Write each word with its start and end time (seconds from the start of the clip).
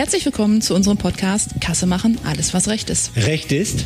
Herzlich 0.00 0.24
willkommen 0.24 0.62
zu 0.62 0.74
unserem 0.74 0.96
Podcast 0.96 1.60
Kasse 1.60 1.84
machen, 1.84 2.18
alles 2.24 2.54
was 2.54 2.68
recht 2.68 2.88
ist. 2.88 3.14
Recht 3.16 3.52
ist 3.52 3.84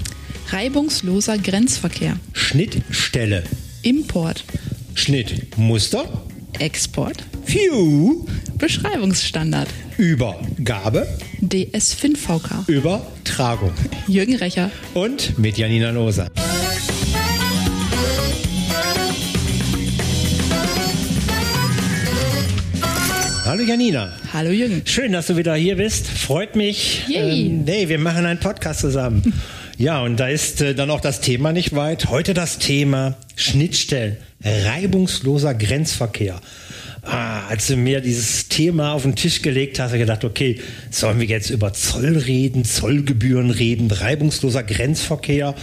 Reibungsloser 0.50 1.38
Grenzverkehr, 1.38 2.16
Schnittstelle, 2.32 3.42
Import, 3.82 4.44
Schnittmuster, 4.94 6.04
Export, 6.60 7.24
View, 7.44 8.26
Beschreibungsstandard, 8.58 9.68
Übergabe, 9.98 11.08
DS5VK. 11.42 12.68
Übertragung. 12.68 13.72
Jürgen 14.06 14.36
Recher. 14.36 14.70
Und 14.94 15.36
mit 15.36 15.58
Janina 15.58 15.90
Loser. 15.90 16.30
Hallo 23.64 23.72
Janina. 23.72 24.12
Hallo 24.34 24.50
Jürgen. 24.50 24.82
Schön, 24.84 25.12
dass 25.12 25.28
du 25.28 25.38
wieder 25.38 25.54
hier 25.54 25.76
bist. 25.76 26.06
Freut 26.06 26.54
mich. 26.54 27.08
Yay. 27.08 27.46
Ähm, 27.46 27.64
nee, 27.64 27.88
wir 27.88 27.98
machen 27.98 28.26
einen 28.26 28.38
Podcast 28.38 28.80
zusammen. 28.80 29.32
Ja, 29.76 30.02
und 30.02 30.20
da 30.20 30.28
ist 30.28 30.60
äh, 30.60 30.72
dann 30.72 30.88
auch 30.90 31.00
das 31.00 31.20
Thema 31.20 31.50
nicht 31.52 31.74
weit. 31.74 32.08
Heute 32.08 32.32
das 32.32 32.58
Thema 32.58 33.16
Schnittstellen, 33.34 34.18
reibungsloser 34.44 35.52
Grenzverkehr. 35.52 36.40
Ah, 37.06 37.46
als 37.48 37.66
du 37.66 37.76
mir 37.76 38.00
dieses 38.00 38.48
Thema 38.48 38.92
auf 38.92 39.02
den 39.02 39.14
Tisch 39.14 39.42
gelegt 39.42 39.78
hast, 39.78 39.88
habe 39.88 39.98
ich 39.98 40.02
gedacht, 40.02 40.24
okay, 40.24 40.58
sollen 40.90 41.20
wir 41.20 41.26
jetzt 41.26 41.50
über 41.50 41.74
Zoll 41.74 42.16
reden, 42.16 42.64
Zollgebühren 42.64 43.50
reden, 43.50 43.90
reibungsloser 43.90 44.62
Grenzverkehr, 44.62 45.54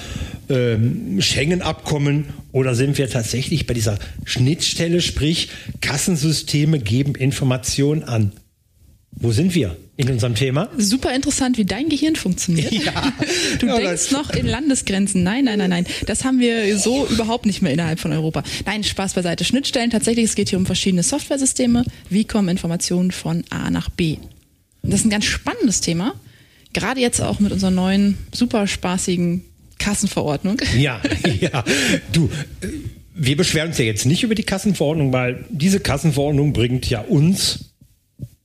ähm, 0.50 1.20
Schengen-Abkommen 1.20 2.26
oder 2.52 2.76
sind 2.76 3.00
wir 3.00 3.10
tatsächlich 3.10 3.66
bei 3.66 3.74
dieser 3.74 3.98
Schnittstelle, 4.24 5.02
sprich 5.02 5.50
Kassensysteme 5.82 6.78
geben 6.78 7.16
Informationen 7.16 8.04
an? 8.04 8.34
Wo 9.22 9.32
sind 9.32 9.54
wir 9.54 9.78
in 9.98 10.10
unserem 10.10 10.34
Thema? 10.34 10.70
Super 10.78 11.14
interessant, 11.14 11.58
wie 11.60 11.66
dein 11.66 11.90
Gehirn 11.90 12.16
funktioniert. 12.16 12.72
Ja. 12.72 13.14
Du 13.60 13.68
Ja, 13.68 13.78
denkst 13.78 14.12
noch 14.12 14.32
in 14.32 14.48
Landesgrenzen. 14.48 15.22
Nein, 15.24 15.46
nein, 15.46 15.60
nein, 15.60 15.70
nein. 15.70 15.86
Das 16.08 16.26
haben 16.26 16.40
wir 16.40 16.78
so 16.78 17.06
überhaupt 17.08 17.46
nicht 17.46 17.62
mehr 17.62 17.72
innerhalb 17.72 18.00
von 18.00 18.12
Europa. 18.12 18.44
Nein, 18.66 18.84
Spaß 18.84 19.14
beiseite. 19.14 19.44
Schnittstellen, 19.44 19.92
tatsächlich, 19.92 20.26
es 20.26 20.36
geht 20.36 20.50
hier 20.50 20.58
um 20.58 20.66
verschiedene 20.66 21.04
Softwaresysteme. 21.04 21.84
Wie 22.10 22.26
kommen 22.26 22.50
Informationen 22.50 23.12
von 23.12 23.44
A 23.52 23.70
nach 23.70 23.90
B? 23.90 24.18
Und 24.82 24.92
das 24.92 25.02
ist 25.02 25.06
ein 25.06 25.12
ganz 25.12 25.26
spannendes 25.26 25.82
Thema. 25.82 26.16
Gerade 26.74 27.02
jetzt 27.02 27.22
auch 27.22 27.40
mit 27.40 27.52
unserer 27.52 27.72
neuen, 27.72 28.18
super 28.34 28.66
spaßigen 28.66 29.44
Kassenverordnung. 29.78 30.62
Ja, 30.78 31.02
ja. 31.40 31.64
Du, 32.12 32.30
äh, 32.62 32.68
wir 33.14 33.38
beschweren 33.38 33.70
uns 33.70 33.78
ja 33.78 33.86
jetzt 33.86 34.06
nicht 34.06 34.24
über 34.24 34.34
die 34.36 34.44
Kassenverordnung, 34.44 35.12
weil 35.14 35.46
diese 35.50 35.80
Kassenverordnung 35.80 36.54
bringt 36.54 36.90
ja 36.90 37.02
uns 37.02 37.71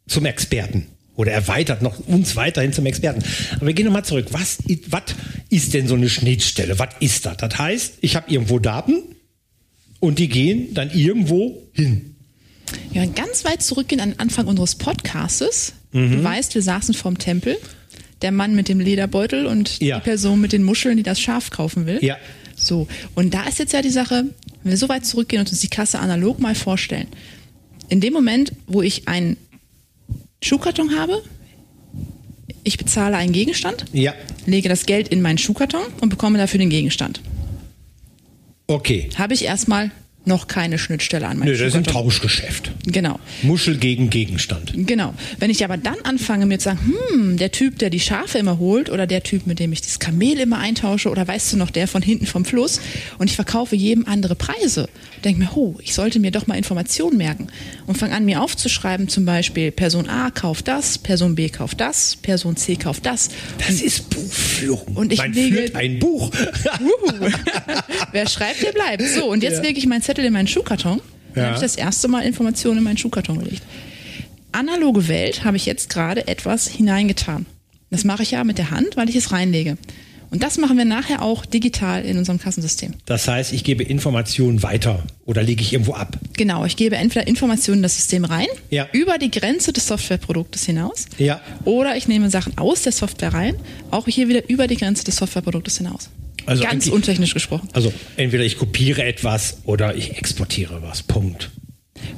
zum 0.09 0.25
Experten 0.27 0.87
oder 1.17 1.33
erweitert 1.33 1.83
noch 1.83 1.99
uns 2.07 2.37
weiterhin 2.37 2.73
zum 2.73 2.87
Experten. 2.87 3.23
Aber 3.57 3.67
wir 3.67 3.75
gehen 3.75 3.87
nochmal 3.87 4.05
zurück. 4.05 4.27
Was, 4.33 4.59
was 4.89 5.03
ist 5.49 5.75
denn 5.75 5.89
so 5.89 5.95
eine 5.95 6.09
Schnittstelle? 6.09 6.79
Was 6.79 6.91
ist 7.01 7.25
das? 7.27 7.37
Das 7.39 7.59
heißt, 7.59 7.95
ich 8.03 8.17
habe 8.17 8.31
irgendwo 8.31 8.59
Daten 8.59 9.03
und 10.01 10.19
die 10.19 10.29
gehen 10.29 10.75
dann 10.75 10.91
irgendwo 10.91 11.63
hin. 11.73 12.15
Ja, 12.93 13.05
ganz 13.07 13.45
weit 13.45 13.63
zurückgehen 13.63 14.01
an 14.01 14.11
den 14.11 14.21
Anfang 14.21 14.47
unseres 14.47 14.75
Podcastes. 14.75 15.73
Mhm. 15.93 16.11
Du 16.13 16.25
weißt, 16.25 16.55
wir 16.55 16.63
saßen 16.63 16.95
vorm 16.95 17.19
Tempel. 17.19 17.57
Der 18.23 18.33
Mann 18.33 18.55
mit 18.57 18.69
dem 18.69 18.81
Lederbeutel 18.81 19.47
und 19.47 19.79
Ja. 19.81 19.99
die 19.99 20.05
Person 20.05 20.41
mit 20.41 20.53
den 20.53 20.63
Muscheln, 20.65 20.97
die 20.97 21.03
das 21.03 21.21
Schaf 21.21 21.51
kaufen 21.51 21.87
will. 21.87 21.99
Ja. 22.03 22.17
So. 22.57 22.89
Und 23.15 23.35
da 23.35 23.45
ist 23.47 23.59
jetzt 23.59 23.73
ja 23.75 23.83
die 23.83 23.91
Sache, 23.91 24.25
wenn 24.63 24.71
wir 24.71 24.79
so 24.79 24.89
weit 24.89 25.05
zurückgehen 25.05 25.41
und 25.41 25.51
uns 25.51 25.61
die 25.61 25.69
Kasse 25.69 25.99
analog 25.99 26.41
mal 26.41 26.55
vorstellen. 26.55 27.09
In 27.89 28.01
dem 28.01 28.13
Moment, 28.15 28.53
wo 28.67 28.83
ich 28.83 29.07
einen 29.07 29.37
Schuhkarton 30.43 30.97
habe, 30.99 31.23
ich 32.65 32.79
bezahle 32.79 33.17
einen 33.17 33.33
Gegenstand, 33.33 33.85
Ja, 33.93 34.15
lege 34.47 34.69
das 34.69 34.87
Geld 34.87 35.09
in 35.09 35.23
meinen 35.23 35.39
Schuhkarton 35.39 35.83
und 36.01 36.09
bekomme 36.09 36.39
dafür 36.39 36.59
den 36.59 36.71
Gegenstand. 36.71 37.21
okay. 38.67 39.09
Habe 39.17 39.35
ich 39.35 39.45
erstmal 39.45 39.91
noch 40.27 40.49
keine 40.49 40.77
Schnittstelle 40.79 41.27
an 41.27 41.39
meinem 41.39 41.49
Nö, 41.53 41.57
das 41.57 41.69
ist 41.69 41.77
ein. 41.77 41.85
Tauschgeschäft. 41.85 42.73
Genau. 42.85 43.19
Muschel 43.43 43.77
gegen 43.79 44.11
Gegenstand. 44.11 44.73
Genau. 44.75 45.15
Wenn 45.39 45.51
ich 45.51 45.65
aber 45.65 45.77
dann 45.77 45.97
anfange 46.05 46.47
mir 46.47 46.59
zu 46.59 46.65
sagen, 46.65 46.95
hm, 47.13 47.37
der 47.37 47.53
Typ, 47.53 47.79
der 47.79 47.91
die 47.91 48.01
Schafe 48.01 48.39
immer 48.39 48.59
holt 48.59 48.91
oder 48.91 49.07
der 49.07 49.23
Typ, 49.23 49.47
mit 49.47 49.59
dem 49.61 49.73
ich 49.73 49.83
das 49.83 49.99
Kamel 49.99 50.39
immer 50.41 50.59
eintausche 50.59 51.11
oder 51.11 51.27
weißt 51.27 51.53
du 51.53 51.57
noch, 51.57 51.71
der 51.71 51.87
von 51.89 52.03
hinten 52.03 52.27
vom 52.27 52.45
Fluss 52.45 52.81
und 53.19 53.31
ich 53.31 53.37
verkaufe 53.37 53.77
jedem 53.77 54.07
andere 54.07 54.35
Preise, 54.35 54.89
denke 55.25 55.41
mir, 55.41 55.51
oh, 55.57 55.77
ich 55.81 55.95
sollte 55.95 56.19
mir 56.19 56.31
doch 56.33 56.47
mal 56.49 56.57
Informationen 56.57 57.17
merken 57.17 57.47
und 57.87 57.97
fange 57.97 58.15
an, 58.15 58.25
mir 58.25 58.43
aufzuschreiben, 58.43 59.09
zum 59.09 59.25
Beispiel 59.25 59.71
Person 59.71 60.09
A 60.09 60.31
kauft 60.31 60.67
das, 60.69 60.99
Person 60.99 61.37
B 61.37 61.49
kauft 61.49 61.81
das, 61.81 62.17
Person 62.17 62.57
C 62.57 62.75
kauft 62.77 63.07
das. 63.07 63.29
Das 63.59 63.81
ist 63.81 64.11
Buchführung. 64.11 64.97
Und 64.97 65.13
ich 65.13 65.19
Man 65.19 65.33
lege- 65.33 65.57
führt 65.57 65.75
ein 65.77 65.99
Buch. 66.01 66.31
Wer 68.13 68.29
schreibt, 68.29 68.63
der 68.63 68.73
bleibt. 68.73 69.03
So, 69.03 69.27
und 69.31 69.43
jetzt 69.43 69.57
Ja. 69.59 69.63
lege 69.63 69.79
ich 69.79 69.87
meinen 69.87 70.03
Zettel 70.03 70.16
in 70.25 70.33
meinen 70.33 70.49
Schuhkarton. 70.49 71.01
Dann 71.35 71.43
Ja. 71.43 71.47
habe 71.49 71.57
ich 71.57 71.61
das 71.63 71.77
erste 71.77 72.09
Mal 72.09 72.21
Informationen 72.23 72.79
in 72.79 72.85
meinen 72.85 72.97
Schuhkarton 72.97 73.39
gelegt. 73.41 73.63
Analoge 74.53 75.09
Welt 75.09 75.45
habe 75.45 75.57
ich 75.57 75.67
jetzt 75.67 75.91
gerade 75.91 76.27
etwas 76.29 76.67
hineingetan. 76.69 77.47
Das 77.91 78.05
mache 78.05 78.23
ich 78.23 78.31
ja 78.33 78.43
mit 78.45 78.59
der 78.59 78.71
Hand, 78.71 78.97
weil 78.97 79.09
ich 79.09 79.17
es 79.17 79.33
reinlege. 79.33 79.77
Und 80.31 80.43
das 80.43 80.59
machen 80.59 80.77
wir 80.77 80.85
nachher 80.85 81.23
auch 81.23 81.47
digital 81.47 82.05
in 82.05 82.19
unserem 82.19 82.41
Kassensystem. 82.41 82.95
Das 83.07 83.29
heißt, 83.29 83.53
ich 83.53 83.63
gebe 83.63 83.85
Informationen 83.85 84.63
weiter 84.65 85.05
oder 85.25 85.43
lege 85.43 85.63
ich 85.63 85.73
irgendwo 85.73 85.93
ab. 85.95 86.19
Genau, 86.37 86.65
ich 86.65 86.75
gebe 86.77 86.97
entweder 86.97 87.29
Informationen 87.29 87.79
in 87.79 87.83
das 87.85 87.95
System 87.95 88.25
rein, 88.25 88.49
Ja. 88.71 88.89
über 88.93 89.19
die 89.19 89.31
Grenze 89.31 89.73
des 89.73 89.87
Softwareproduktes 89.87 90.65
hinaus, 90.67 91.07
Ja. 91.19 91.41
oder 91.65 91.97
ich 91.97 92.09
nehme 92.09 92.29
Sachen 92.29 92.59
aus 92.59 92.83
der 92.83 92.91
Software 92.93 93.35
rein, 93.35 93.55
auch 93.93 94.07
hier 94.09 94.29
wieder 94.29 94.49
über 94.49 94.67
die 94.67 94.77
Grenze 94.77 95.05
des 95.05 95.15
Softwareproduktes 95.17 95.79
hinaus. 95.79 96.09
Also 96.47 96.63
Ganz 96.63 96.87
untechnisch 96.87 97.35
gesprochen. 97.35 97.69
Also 97.73 97.93
entweder 98.17 98.45
ich 98.45 98.57
kopiere 98.59 99.03
etwas 99.05 99.59
oder 99.65 99.95
ich 99.97 100.17
exportiere 100.17 100.83
was. 100.83 101.03
Punkt. 101.03 101.51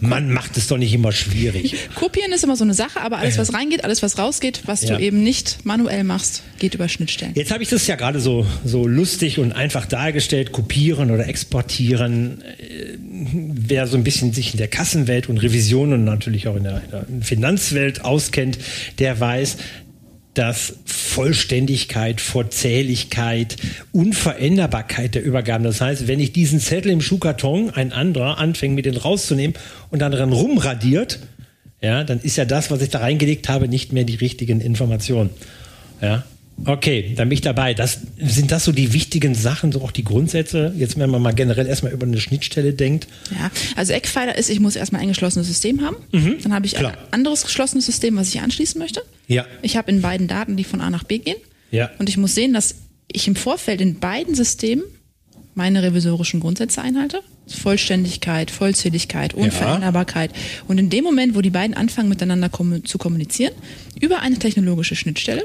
Man 0.01 0.33
macht 0.33 0.57
es 0.57 0.67
doch 0.67 0.77
nicht 0.77 0.93
immer 0.93 1.13
schwierig. 1.13 1.75
Kopieren 1.95 2.33
ist 2.33 2.43
immer 2.45 2.57
so 2.57 2.65
eine 2.65 2.75
Sache, 2.75 3.01
aber 3.01 3.19
alles, 3.19 3.39
was 3.39 3.55
reingeht, 3.55 3.85
alles, 3.85 4.03
was 4.03 4.19
rausgeht, 4.19 4.63
was 4.67 4.83
Ja. 4.83 4.97
du 4.97 5.03
eben 5.03 5.23
nicht 5.23 5.65
manuell 5.65 6.03
machst, 6.05 6.43
geht 6.59 6.75
über 6.75 6.89
Schnittstellen. 6.89 7.33
Jetzt 7.37 7.53
habe 7.53 7.63
ich 7.63 7.69
das 7.69 7.87
ja 7.87 7.95
gerade 7.97 8.19
so, 8.21 8.45
so 8.65 8.87
lustig 8.87 9.39
und 9.39 9.53
einfach 9.53 9.87
dargestellt. 9.87 10.51
Kopieren 10.53 11.11
oder 11.13 11.27
exportieren. 11.29 12.43
Äh, 12.43 12.99
Wer 13.01 13.87
so 13.87 13.97
ein 13.97 14.05
bisschen 14.05 14.33
sich 14.33 14.53
in 14.53 14.59
der 14.59 14.69
Kassenwelt 14.69 15.29
und 15.29 15.39
Revision 15.39 15.93
und 15.93 16.05
natürlich 16.05 16.47
auch 16.49 16.57
in 16.57 16.65
der, 16.65 16.83
in 16.85 16.91
der 16.91 17.07
Finanzwelt 17.23 18.05
auskennt, 18.05 18.59
der 18.99 19.19
weiß, 19.19 19.57
dass 20.39 20.75
Vollständigkeit, 20.85 22.21
Vorzähligkeit, 22.21 23.57
Unveränderbarkeit 23.91 25.17
der 25.17 25.25
Übergaben. 25.25 25.65
Das 25.65 25.81
heißt, 25.81 26.07
wenn 26.07 26.21
ich 26.21 26.33
diesen 26.33 26.61
Zettel 26.61 26.93
im 26.93 27.01
Schuhkarton, 27.01 27.71
ein 27.71 27.93
anderer 27.93 28.39
anfängt, 28.39 28.77
mir 28.77 28.83
den 28.83 28.97
rauszunehmen 28.97 29.57
und 29.91 29.99
dann 30.01 30.13
dran 30.13 30.33
rumradiert, 30.33 31.19
ja, 31.81 32.05
dann 32.05 32.21
ist 32.21 32.37
ja 32.37 32.45
das, 32.45 32.71
was 32.71 32.81
ich 32.83 32.91
da 32.91 33.01
reingelegt 33.01 33.49
habe, 33.49 33.67
nicht 33.67 33.93
mehr 33.93 34.05
die 34.05 34.15
richtigen 34.15 34.61
Informationen. 34.61 35.31
Ja. 36.01 36.25
Okay, 36.65 37.15
dann 37.17 37.29
bin 37.29 37.35
ich 37.35 37.41
dabei. 37.41 37.73
Das, 37.75 38.01
sind 38.19 38.51
das 38.51 38.65
so 38.65 38.73
die 38.73 38.93
wichtigen 38.93 39.35
Sachen, 39.35 39.73
so 39.73 39.81
auch 39.83 39.93
die 39.93 40.05
Grundsätze? 40.05 40.75
Jetzt, 40.77 40.99
wenn 40.99 41.09
man 41.11 41.23
mal 41.23 41.33
generell 41.33 41.67
erstmal 41.67 41.93
über 41.93 42.07
eine 42.07 42.21
Schnittstelle 42.21 42.73
denkt. 42.73 43.07
Ja, 43.31 43.51
also 43.77 43.93
Eckpfeiler 43.93 44.37
ist, 44.37 44.51
ich 44.51 44.61
muss 44.61 44.77
erstmal 44.77 45.03
ein 45.03 45.09
geschlossenes 45.09 45.47
System 45.47 45.83
haben. 45.83 45.97
Dann 46.43 46.53
habe 46.53 46.67
ich 46.67 46.75
klar. 46.75 46.93
ein 46.93 47.13
anderes 47.13 47.45
geschlossenes 47.45 47.87
System, 47.87 48.17
was 48.17 48.35
ich 48.35 48.41
anschließen 48.41 48.79
möchte. 48.79 49.03
Ja. 49.29 49.47
Ich 49.63 49.77
habe 49.77 49.91
in 49.91 50.03
beiden 50.03 50.27
Daten, 50.27 50.57
die 50.57 50.65
von 50.65 50.81
A 50.81 50.91
nach 50.91 51.05
B 51.05 51.19
gehen. 51.19 51.39
Ja. 51.71 51.91
Und 51.99 52.09
ich 52.09 52.17
muss 52.17 52.35
sehen, 52.35 52.53
dass 52.53 52.75
ich 53.11 53.29
im 53.29 53.37
Vorfeld 53.37 53.81
in 53.81 54.01
beiden 54.01 54.35
Systemen 54.35 54.85
meine 55.55 55.83
revisorischen 55.83 56.41
Grundsätze 56.41 56.83
einhalte. 56.83 57.21
Vollständigkeit, 57.47 58.51
Vollzähligkeit, 58.51 59.35
Unveränderbarkeit. 59.35 60.33
Und 60.67 60.79
in 60.79 60.91
dem 60.91 61.05
Moment, 61.05 61.35
wo 61.35 61.41
die 61.41 61.51
beiden 61.51 61.75
anfangen, 61.77 62.09
miteinander 62.09 62.51
zu 62.85 62.99
kommunizieren, 62.99 63.55
über 64.01 64.21
eine 64.21 64.39
technologische 64.39 64.97
Schnittstelle, 64.97 65.45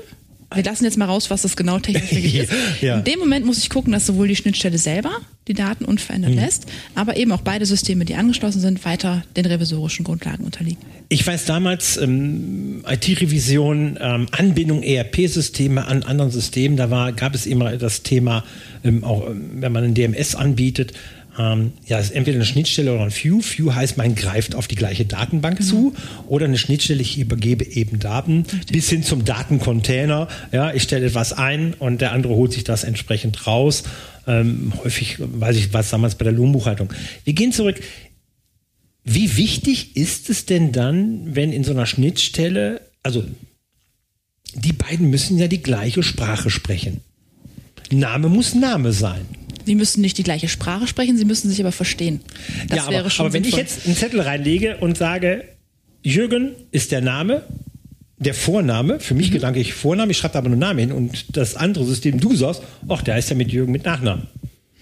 wir 0.56 0.64
lassen 0.64 0.84
jetzt 0.86 0.98
mal 0.98 1.06
raus, 1.06 1.30
was 1.30 1.42
das 1.44 1.56
genau 1.56 1.80
technisch 1.80 2.12
wirklich 2.12 2.36
ist. 2.40 2.52
Ja. 2.82 2.98
In 2.98 3.04
dem 3.04 3.20
Moment 3.20 3.46
muss 3.46 3.58
ich 3.58 3.70
gucken, 3.70 3.94
dass 3.94 4.06
sowohl 4.06 4.28
die 4.28 4.36
Schnittstelle 4.36 4.78
selber 4.78 5.12
die 5.48 5.54
Daten 5.54 5.84
unverändert 5.86 6.32
Mhm. 6.32 6.38
lässt, 6.40 6.66
aber 6.96 7.18
eben 7.18 7.32
auch 7.34 7.42
beide 7.42 7.66
Systeme, 7.66 8.06
die 8.06 8.16
angeschlossen 8.16 8.62
sind, 8.62 8.86
weiter 8.86 9.24
den 9.36 9.46
revisorischen 9.46 10.06
Grundlagen 10.06 10.46
unterliegen. 10.46 10.80
Ich 11.10 11.28
weiß 11.28 11.44
damals, 11.46 11.98
ähm, 11.98 12.84
IT-Revision, 12.88 13.98
ähm, 14.02 14.28
Anbindung 14.32 14.84
ERP-Systeme 14.84 15.86
an 15.86 16.04
anderen 16.04 16.32
Systemen, 16.32 16.78
da 16.78 16.90
war, 16.90 17.12
gab 17.12 17.36
es 17.36 17.46
immer 17.46 17.76
das 17.78 18.04
Thema, 18.04 18.44
ähm, 18.84 19.04
auch 19.04 19.30
ähm, 19.30 19.50
wenn 19.56 19.72
man 19.72 19.84
ein 19.84 19.94
DMS 19.94 20.36
anbietet, 20.36 20.94
ähm, 21.38 21.74
ja, 21.88 22.00
ist 22.00 22.12
entweder 22.12 22.36
eine 22.36 22.46
Schnittstelle 22.46 22.94
oder 22.94 23.04
ein 23.04 23.12
View. 23.12 23.42
View 23.42 23.74
heißt, 23.74 23.98
man 23.98 24.16
greift 24.16 24.56
auf 24.56 24.68
die 24.68 24.76
gleiche 24.76 25.06
Datenbank 25.06 25.64
zu 25.64 25.94
oder 26.28 26.46
eine 26.46 26.58
Schnittstelle, 26.58 27.02
ich 27.02 27.18
übergebe 27.18 27.66
eben 27.66 28.00
Daten 28.00 28.46
bis 28.72 28.90
hin 28.90 29.04
zum 29.04 29.26
Datencontainer. 29.26 30.28
Ja, 30.52 30.74
ich 30.74 30.84
stelle 30.84 31.08
etwas 31.08 31.34
ein 31.34 31.74
und 31.74 32.02
der 32.02 32.12
andere 32.12 32.36
holt 32.36 32.54
sich 32.54 32.64
das 32.64 32.84
entsprechend 32.84 33.48
raus. 33.48 33.84
Ähm, 34.28 34.74
häufig, 34.84 35.18
weiß 35.20 35.58
ich, 35.58 35.74
was 35.74 35.90
damals 35.90 36.16
bei 36.16 36.24
der 36.24 36.34
Lohnbuchhaltung. 36.34 36.94
Wir 37.24 37.34
gehen 37.34 37.52
zurück. 37.52 37.82
Wie 39.04 39.36
wichtig 39.36 39.98
ist 39.98 40.30
es 40.30 40.46
denn 40.46 40.72
dann, 40.72 41.36
wenn 41.36 41.52
in 41.52 41.64
so 41.64 41.72
einer 41.72 41.86
Schnittstelle, 41.86 42.82
also 43.02 43.24
die 44.56 44.72
beiden 44.72 45.10
müssen 45.10 45.38
ja 45.40 45.48
die 45.48 45.62
gleiche 45.62 46.04
Sprache 46.04 46.50
sprechen. 46.50 47.02
Name 47.92 48.30
muss 48.30 48.56
Name 48.56 48.94
sein. 48.94 49.26
Sie 49.66 49.76
müssen 49.76 50.02
nicht 50.02 50.18
die 50.18 50.24
gleiche 50.24 50.48
Sprache 50.50 50.88
sprechen, 50.88 51.18
sie 51.18 51.26
müssen 51.26 51.50
sich 51.50 51.60
aber 51.60 51.72
verstehen. 51.72 52.20
Das 52.68 52.78
ja, 52.80 52.90
wäre 52.90 53.02
aber, 53.02 53.10
schon 53.10 53.26
aber 53.28 53.34
wenn 53.34 53.44
ich 53.44 53.56
jetzt 53.56 53.86
einen 53.86 53.96
Zettel 53.96 54.22
reinlege 54.22 54.78
und 54.78 54.98
sage, 54.98 55.44
Jürgen 56.04 56.52
ist 56.72 56.92
der 56.92 57.02
Name, 57.02 57.44
der 58.18 58.34
Vorname, 58.34 59.00
für 59.00 59.14
Mhm. 59.14 59.20
mich 59.20 59.32
gedanklich 59.32 59.74
Vorname, 59.74 60.12
ich 60.12 60.18
schreibe 60.18 60.34
da 60.34 60.40
aber 60.40 60.50
nur 60.50 60.58
Namen 60.58 60.80
hin 60.80 60.92
und 60.92 61.36
das 61.38 61.56
andere 61.56 61.86
System, 61.86 62.20
du 62.20 62.36
sagst, 62.36 62.62
ach, 62.90 63.02
der 63.02 63.16
heißt 63.16 63.30
ja 63.30 63.36
mit 63.36 63.52
Jürgen 63.52 63.72
mit 63.72 63.86
Nachnamen. 63.86 64.28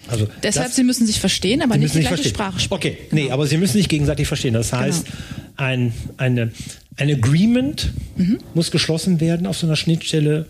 Also 0.08 0.26
Deshalb, 0.42 0.66
das- 0.66 0.76
sie 0.76 0.82
müssen 0.82 1.06
sich 1.06 1.20
verstehen, 1.20 1.62
aber 1.62 1.76
nicht 1.76 1.94
die 1.94 2.00
gleiche 2.00 2.16
nicht 2.16 2.28
Sprache 2.30 2.52
verstehen. 2.58 2.78
sprechen. 2.80 2.96
Okay, 2.96 3.08
nee, 3.12 3.30
aber 3.30 3.46
sie 3.46 3.56
müssen 3.56 3.76
nicht 3.76 3.88
gegenseitig 3.88 4.26
verstehen. 4.26 4.52
Das 4.54 4.72
heißt, 4.72 5.06
ein, 5.56 5.92
eine, 6.16 6.50
ein 6.96 7.08
Agreement 7.10 7.92
Mhm. 8.16 8.38
muss 8.54 8.72
geschlossen 8.72 9.20
werden 9.20 9.46
auf 9.46 9.56
so 9.56 9.66
einer 9.66 9.76
Schnittstelle. 9.76 10.46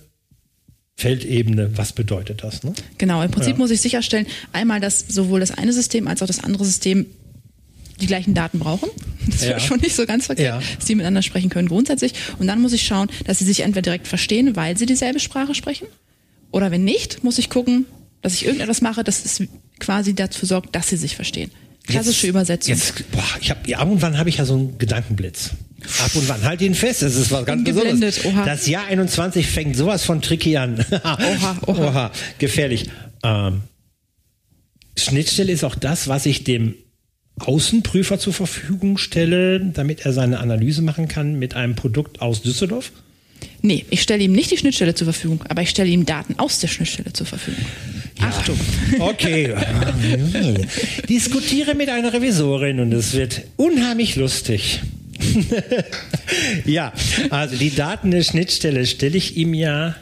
Feldebene, 1.03 1.77
was 1.77 1.93
bedeutet 1.93 2.43
das? 2.45 2.63
Ne? 2.63 2.73
Genau, 2.99 3.23
im 3.23 3.31
Prinzip 3.31 3.53
Ja. 3.55 3.59
muss 3.59 3.71
ich 3.73 3.81
sicherstellen, 3.81 4.27
einmal, 4.53 4.79
dass 4.81 5.01
sowohl 5.09 5.41
das 5.41 5.51
eine 5.51 5.73
System 5.73 6.07
als 6.07 6.23
auch 6.23 6.27
das 6.29 6.43
andere 6.45 6.65
System 6.65 7.07
die 8.01 8.07
gleichen 8.07 8.35
Daten 8.35 8.59
brauchen. 8.61 8.89
Das 9.29 9.43
wäre 9.43 9.53
Ja. 9.53 9.61
schon 9.61 9.81
nicht 9.81 9.95
so 9.97 10.07
ganz 10.07 10.27
verkehrt, 10.27 10.63
Ja. 10.63 10.69
dass 10.77 10.85
die 10.87 10.95
miteinander 10.95 11.23
sprechen 11.23 11.51
können 11.51 11.69
grundsätzlich. 11.69 12.15
Und 12.39 12.47
dann 12.47 12.61
muss 12.61 12.73
ich 12.73 12.83
schauen, 12.85 13.09
dass 13.25 13.39
sie 13.41 13.45
sich 13.45 13.61
entweder 13.61 13.83
direkt 13.83 14.07
verstehen, 14.09 14.57
weil 14.57 14.77
sie 14.79 14.87
dieselbe 14.87 15.21
Sprache 15.21 15.55
sprechen. 15.55 15.87
Oder 16.53 16.71
wenn 16.71 16.85
nicht, 16.85 17.23
muss 17.25 17.39
ich 17.39 17.49
gucken, 17.51 17.87
dass 18.23 18.35
ich 18.35 18.45
irgendetwas 18.45 18.81
mache, 18.81 19.03
das 19.05 19.25
es 19.25 19.43
quasi 19.81 20.15
dazu 20.15 20.47
sorgt, 20.47 20.75
dass 20.77 20.89
sie 20.89 20.97
sich 20.97 21.17
verstehen. 21.17 21.51
Klassische 21.87 22.27
Jetzt- 22.27 22.31
Übersetzung. 22.31 22.75
Jetzt, 22.75 23.11
boah, 23.11 23.25
ich 23.41 23.51
hab, 23.51 23.67
ja, 23.67 23.79
ab 23.79 23.91
und 23.91 24.03
wann 24.03 24.19
habe 24.19 24.29
ich 24.29 24.37
ja 24.39 24.45
so 24.45 24.55
einen 24.55 24.79
Gedankenblitz. 24.79 25.51
Ab 26.03 26.11
und 26.15 26.29
wann, 26.29 26.43
halt 26.45 26.61
ihn 26.61 26.75
fest, 26.75 27.03
das 27.03 27.15
ist 27.17 27.31
was 27.31 27.45
ganz 27.45 27.65
Besonderes. 27.65 28.25
oha. 28.25 28.45
Das 28.45 28.67
Jahr 28.67 28.87
21 28.87 29.47
fängt 29.47 29.77
sowas 29.77 30.05
von 30.05 30.23
tricky 30.23 30.57
an. 30.57 30.85
Oha, 31.05 31.57
oha. 31.67 32.13
gefährlich. 32.39 32.87
Ähm, 33.23 33.63
Schnittstelle 34.97 35.53
ist 35.53 35.65
auch 35.65 35.75
das, 35.75 36.09
was 36.09 36.27
ich 36.27 36.45
dem 36.45 36.75
Außenprüfer 37.41 38.19
zur 38.19 38.33
Verfügung 38.33 38.99
stelle, 38.99 39.61
damit 39.61 40.05
er 40.05 40.13
seine 40.13 40.39
Analyse 40.41 40.83
machen 40.83 41.09
kann 41.09 41.39
mit 41.39 41.55
einem 41.55 41.75
Produkt 41.75 42.21
aus 42.21 42.43
Düsseldorf. 42.43 42.93
Nee, 43.63 43.85
ich 43.91 44.03
stelle 44.03 44.23
ihm 44.23 44.33
nicht 44.33 44.51
die 44.51 44.59
Schnittstelle 44.59 44.95
zur 44.95 45.07
Verfügung, 45.07 45.43
aber 45.49 45.63
ich 45.63 45.71
stelle 45.71 45.89
ihm 45.89 46.07
Daten 46.07 46.39
aus 46.39 46.61
der 46.61 46.69
Schnittstelle 46.69 47.13
zur 47.13 47.27
Verfügung. 47.27 47.65
Achtung. 48.21 48.59
Okay. 49.01 49.55
Diskutiere 51.09 51.75
mit 51.75 51.89
einer 51.89 52.13
Revisorin 52.13 52.79
und 52.81 52.93
es 52.93 53.15
wird 53.15 53.43
unheimlich 53.57 54.17
lustig. 54.17 54.81
ja, 56.65 56.93
also 57.31 57.57
die 57.57 57.75
Daten 57.75 58.11
der 58.11 58.23
Schnittstelle 58.23 58.87
stelle 58.87 59.17
ich 59.17 59.37
ihm 59.37 59.55
ja 59.55 59.95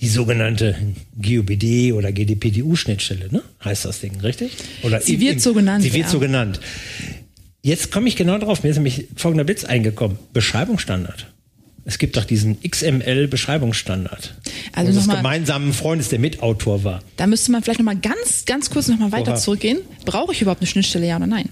die 0.00 0.08
sogenannte 0.08 0.76
GUBD 1.20 1.92
oder 1.92 2.12
GDPDU-Schnittstelle, 2.12 3.32
ne? 3.32 3.42
Heißt 3.64 3.84
das 3.84 4.00
Ding, 4.00 4.20
richtig? 4.20 4.52
Oder 4.82 5.00
Sie 5.00 5.20
wird 5.20 5.40
so 5.40 5.54
genannt, 5.54 5.82
Sie 5.82 5.92
wird 5.92 6.04
ja. 6.06 6.10
so 6.10 6.20
genannt. 6.20 6.60
Jetzt 7.62 7.90
komme 7.90 8.08
ich 8.08 8.16
genau 8.16 8.38
drauf. 8.38 8.62
Mir 8.62 8.70
ist 8.70 8.76
nämlich 8.76 9.08
folgender 9.16 9.44
Blitz 9.44 9.64
eingekommen. 9.64 10.18
Beschreibungsstandard. 10.32 11.26
Es 11.84 11.98
gibt 11.98 12.16
doch 12.16 12.24
diesen 12.24 12.58
XML-Beschreibungsstandard. 12.62 14.34
Also 14.72 14.88
unseres 14.88 15.06
nochmal- 15.06 15.22
gemeinsamen 15.22 15.72
Freundes, 15.72 16.08
der 16.08 16.18
Mitautor 16.18 16.84
war. 16.84 17.02
Da 17.16 17.26
müsste 17.26 17.52
man 17.52 17.62
vielleicht 17.62 17.78
noch 17.78 17.86
mal 17.86 17.96
ganz, 17.96 18.44
ganz 18.44 18.70
kurz 18.70 18.88
noch 18.88 18.98
mal 18.98 19.12
weiter 19.12 19.32
Oha. 19.32 19.40
zurückgehen. 19.40 19.78
Brauche 20.04 20.32
ich 20.32 20.42
überhaupt 20.42 20.60
eine 20.60 20.66
Schnittstelle, 20.68 21.06
ja 21.06 21.16
oder 21.16 21.26
nein? 21.26 21.48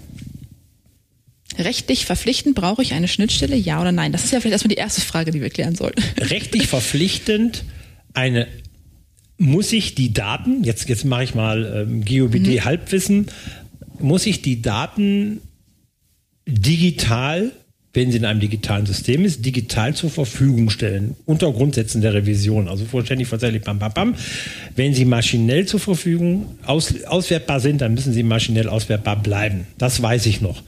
Rechtlich 1.59 2.07
verpflichtend 2.07 2.55
brauche 2.55 2.83
ich 2.83 2.93
eine 2.95 3.09
Schnittstelle, 3.09 3.57
ja 3.57 3.81
oder 3.81 3.93
nein? 3.93 4.13
Das 4.13 4.25
ist 4.25 4.33
ja 4.33 4.41
vielleicht 4.41 4.53
erstmal 4.53 4.75
die 4.75 4.81
erste 4.81 5.01
Frage, 5.01 5.31
die 5.31 5.41
wir 5.41 5.51
klären 5.51 5.75
sollten. 5.75 6.03
rechtlich 6.19 6.67
verpflichtend 6.67 7.65
eine 8.13 8.47
muss 9.37 9.73
ich 9.73 9.95
die 9.95 10.13
Daten, 10.13 10.63
jetzt, 10.65 10.89
jetzt 10.89 11.05
mache 11.05 11.25
ich 11.25 11.35
mal 11.35 11.87
ähm, 11.89 12.05
GOBD 12.05 12.57
Mhm. 12.57 12.65
Halbwissen, 12.65 13.27
muss 13.99 14.27
ich 14.27 14.43
die 14.43 14.63
Daten 14.63 15.41
digital, 16.47 17.53
wenn 17.93 18.11
sie 18.11 18.19
in 18.19 18.25
einem 18.25 18.41
digitalen 18.41 18.87
System 18.87 19.25
ist, 19.25 19.45
digital 19.45 19.95
zur 19.95 20.11
Verfügung 20.11 20.71
stellen, 20.71 21.17
unter 21.27 21.53
Grundsätzen 21.53 22.01
der 22.01 22.15
Revision, 22.15 22.69
also 22.69 22.85
vollständig, 22.85 23.29
tatsächlich, 23.29 23.63
bam, 23.63 23.79
bam, 23.79 23.93
bam. 23.93 24.15
Wenn 24.75 24.95
sie 24.95 25.05
maschinell 25.05 25.67
zur 25.67 25.81
Verfügung 25.81 26.59
aus, 26.65 27.05
auswertbar 27.05 27.61
sind, 27.61 27.81
dann 27.81 27.95
müssen 27.95 28.13
sie 28.13 28.23
maschinell 28.23 28.69
auswertbar 28.69 29.23
bleiben. 29.23 29.67
Das 29.79 30.01
weiß 30.03 30.27
ich 30.27 30.41
noch. 30.41 30.63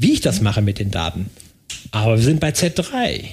Wie 0.00 0.12
ich 0.12 0.20
das 0.22 0.40
mache 0.40 0.62
mit 0.62 0.78
den 0.78 0.90
Daten. 0.90 1.26
Aber 1.90 2.16
wir 2.16 2.24
sind 2.24 2.40
bei 2.40 2.50
Z3. 2.50 3.24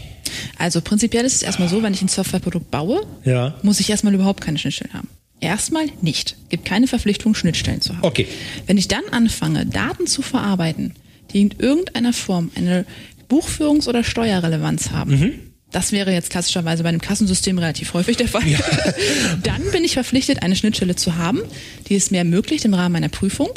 Also 0.58 0.82
prinzipiell 0.82 1.24
ist 1.26 1.36
es 1.36 1.42
erstmal 1.42 1.70
so, 1.70 1.82
wenn 1.82 1.94
ich 1.94 2.02
ein 2.02 2.10
Softwareprodukt 2.10 2.70
baue, 2.70 3.06
Ja. 3.24 3.56
muss 3.64 3.80
ich 3.80 3.90
erstmal 3.90 4.14
überhaupt 4.14 4.42
keine 4.42 4.58
Schnittstellen 4.58 4.94
haben. 4.94 5.08
Erstmal 5.40 5.86
nicht. 6.02 6.36
Gibt 6.50 6.66
keine 6.66 6.88
Verpflichtung, 6.88 7.36
Schnittstellen 7.36 7.80
zu 7.80 7.94
haben. 7.96 8.04
Okay. 8.04 8.28
Wenn 8.66 8.78
ich 8.78 8.88
dann 8.90 9.04
anfange, 9.12 9.66
Daten 9.66 10.08
zu 10.08 10.22
verarbeiten, 10.22 10.94
die 11.32 11.42
in 11.42 11.52
irgendeiner 11.58 12.12
Form 12.12 12.52
eine 12.56 12.86
Buchführungs- 13.30 13.88
oder 13.88 14.04
Steuerrelevanz 14.04 14.92
haben, 14.92 15.12
Mhm. 15.20 15.32
das 15.72 15.92
wäre 15.94 16.12
jetzt 16.12 16.32
klassischerweise 16.32 16.84
bei 16.84 16.90
einem 16.90 17.02
Kassensystem 17.02 17.58
relativ 17.60 17.94
häufig 17.94 18.18
der 18.18 18.28
Fall, 18.28 18.44
dann 19.44 19.62
bin 19.72 19.84
ich 19.86 19.94
verpflichtet, 19.94 20.44
eine 20.44 20.56
Schnittstelle 20.58 20.96
zu 20.98 21.16
haben, 21.16 21.40
die 21.88 21.96
es 21.96 22.12
mir 22.12 22.18
ermöglicht, 22.20 22.66
im 22.66 22.74
Rahmen 22.74 22.94
meiner 22.94 23.10
Prüfung 23.10 23.50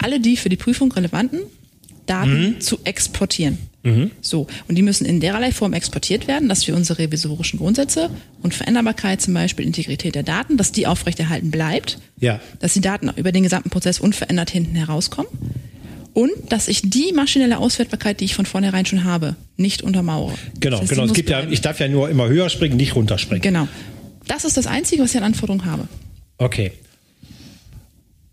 alle 0.00 0.20
die 0.20 0.36
für 0.36 0.48
die 0.48 0.56
Prüfung 0.56 0.92
relevanten 0.92 1.40
Daten 2.06 2.60
zu 2.60 2.78
exportieren. 2.84 3.58
So. 4.20 4.46
Und 4.68 4.76
die 4.76 4.82
müssen 4.82 5.04
in 5.04 5.18
derlei 5.18 5.50
Form 5.50 5.72
exportiert 5.72 6.28
werden, 6.28 6.48
dass 6.48 6.66
wir 6.68 6.76
unsere 6.76 7.00
revisorischen 7.00 7.58
Grundsätze 7.58 8.10
und 8.40 8.54
Veränderbarkeit, 8.54 9.20
zum 9.20 9.34
Beispiel 9.34 9.66
Integrität 9.66 10.14
der 10.14 10.22
Daten, 10.22 10.56
dass 10.56 10.70
die 10.70 10.86
aufrechterhalten 10.86 11.50
bleibt. 11.50 11.98
Ja. 12.20 12.40
Dass 12.60 12.74
die 12.74 12.80
Daten 12.80 13.10
über 13.16 13.32
den 13.32 13.42
gesamten 13.42 13.70
Prozess 13.70 13.98
unverändert 13.98 14.50
hinten 14.50 14.76
herauskommen. 14.76 15.28
Und 16.14 16.30
dass 16.50 16.68
ich 16.68 16.82
die 16.82 17.12
maschinelle 17.12 17.58
Auswertbarkeit, 17.58 18.20
die 18.20 18.26
ich 18.26 18.34
von 18.34 18.46
vornherein 18.46 18.86
schon 18.86 19.02
habe, 19.02 19.34
nicht 19.56 19.82
untermauere. 19.82 20.34
Genau, 20.60 20.76
Das 20.76 20.82
heißt, 20.82 20.90
genau. 20.90 21.04
Es 21.06 21.14
gibt 21.14 21.30
ja, 21.30 21.38
bleiben. 21.38 21.52
ich 21.52 21.62
darf 21.62 21.80
ja 21.80 21.88
nur 21.88 22.08
immer 22.08 22.28
höher 22.28 22.50
springen, 22.50 22.76
nicht 22.76 22.94
runterspringen. 22.94 23.42
Genau. 23.42 23.66
Das 24.28 24.44
ist 24.44 24.56
das 24.56 24.66
Einzige, 24.68 25.02
was 25.02 25.10
ich 25.10 25.16
an 25.16 25.24
Anforderungen 25.24 25.64
habe. 25.64 25.88
Okay. 26.38 26.72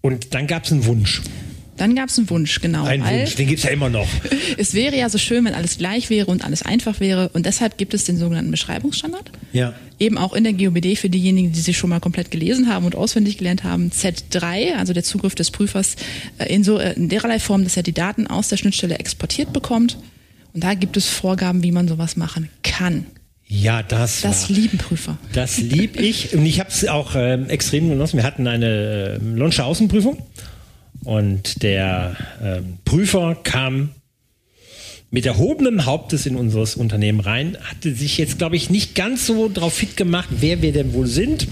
Und 0.01 0.35
dann 0.35 0.45
gab 0.45 0.65
es 0.65 0.71
einen 0.71 0.85
Wunsch. 0.85 1.21
Dann 1.79 1.95
gab 1.95 2.09
es 2.09 2.17
einen 2.17 2.29
Wunsch, 2.29 2.59
genau. 2.59 2.83
Weil 2.83 2.99
Wunsch, 3.01 3.35
den 3.35 3.47
gibt 3.47 3.59
es 3.59 3.63
ja 3.63 3.71
immer 3.71 3.89
noch. 3.89 4.07
Es 4.57 4.73
wäre 4.73 4.97
ja 4.97 5.07
so 5.09 5.17
schön, 5.17 5.45
wenn 5.45 5.53
alles 5.53 5.77
gleich 5.77 6.09
wäre 6.09 6.25
und 6.27 6.43
alles 6.43 6.61
einfach 6.63 6.99
wäre. 6.99 7.29
Und 7.29 7.45
deshalb 7.45 7.77
gibt 7.77 7.93
es 7.93 8.03
den 8.03 8.17
sogenannten 8.17 8.51
Beschreibungsstandard. 8.51 9.31
Ja. 9.53 9.73
Eben 9.97 10.17
auch 10.17 10.33
in 10.33 10.43
der 10.43 10.51
GOBD 10.53 10.97
für 10.97 11.09
diejenigen, 11.09 11.53
die 11.53 11.59
sie 11.61 11.73
schon 11.73 11.89
mal 11.89 12.01
komplett 12.01 12.31
gelesen 12.31 12.67
haben 12.67 12.85
und 12.85 12.95
auswendig 12.95 13.37
gelernt 13.37 13.63
haben. 13.63 13.91
Z3, 13.91 14.75
also 14.75 14.91
der 14.91 15.03
Zugriff 15.03 15.35
des 15.35 15.51
Prüfers, 15.51 15.95
äh, 16.39 16.53
in, 16.53 16.65
so, 16.65 16.79
äh, 16.79 16.93
in 16.93 17.07
dererlei 17.07 17.39
Form, 17.39 17.63
dass 17.63 17.77
er 17.77 17.83
die 17.83 17.93
Daten 17.93 18.27
aus 18.27 18.49
der 18.49 18.57
Schnittstelle 18.57 18.99
exportiert 18.99 19.53
bekommt. 19.53 19.97
Und 20.53 20.63
da 20.63 20.73
gibt 20.73 20.97
es 20.97 21.07
Vorgaben, 21.07 21.63
wie 21.63 21.71
man 21.71 21.87
sowas 21.87 22.17
machen 22.17 22.49
kann. 22.63 23.05
Ja, 23.47 23.81
das, 23.83 24.21
Das 24.21 24.49
war. 24.49 24.57
lieben 24.57 24.77
Prüfer. 24.77 25.17
Das 25.33 25.59
lieb 25.59 25.99
ich. 25.99 26.33
Und 26.33 26.45
ich 26.45 26.59
habe 26.59 26.69
es 26.69 26.87
auch 26.87 27.15
ähm, 27.15 27.49
extrem 27.49 27.89
genossen. 27.89 28.17
Wir 28.17 28.23
hatten 28.23 28.45
eine 28.47 29.19
ähm, 29.21 29.35
Lonsche 29.35 29.63
Außenprüfung 29.63 30.21
und 31.03 31.63
der 31.63 32.15
ähm, 32.41 32.77
Prüfer 32.85 33.37
kam 33.43 33.89
mit 35.11 35.25
erhobenem 35.25 35.85
Hauptes 35.85 36.25
in 36.25 36.35
unseres 36.35 36.75
Unternehmen 36.75 37.19
rein, 37.19 37.57
hatte 37.63 37.93
sich 37.93 38.17
jetzt, 38.17 38.37
glaube 38.37 38.55
ich, 38.55 38.69
nicht 38.69 38.93
ganz 38.95 39.25
so 39.25 39.49
drauf 39.51 39.73
fit 39.73 39.97
gemacht, 39.97 40.29
wer 40.31 40.61
wir 40.61 40.71
denn 40.71 40.93
wohl 40.93 41.07
sind 41.07 41.47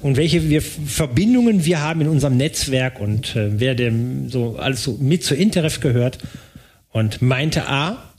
und 0.00 0.16
welche 0.16 0.48
wir 0.48 0.62
Verbindungen 0.62 1.64
wir 1.64 1.80
haben 1.80 2.02
in 2.02 2.08
unserem 2.08 2.36
Netzwerk 2.36 3.00
und 3.00 3.34
äh, 3.34 3.58
wer 3.58 3.74
dem 3.74 4.28
so 4.28 4.56
alles 4.56 4.84
so 4.84 4.98
mit 5.00 5.24
zur 5.24 5.36
Interref 5.36 5.80
gehört 5.80 6.18
und 6.92 7.20
meinte 7.20 7.66
A, 7.68 8.13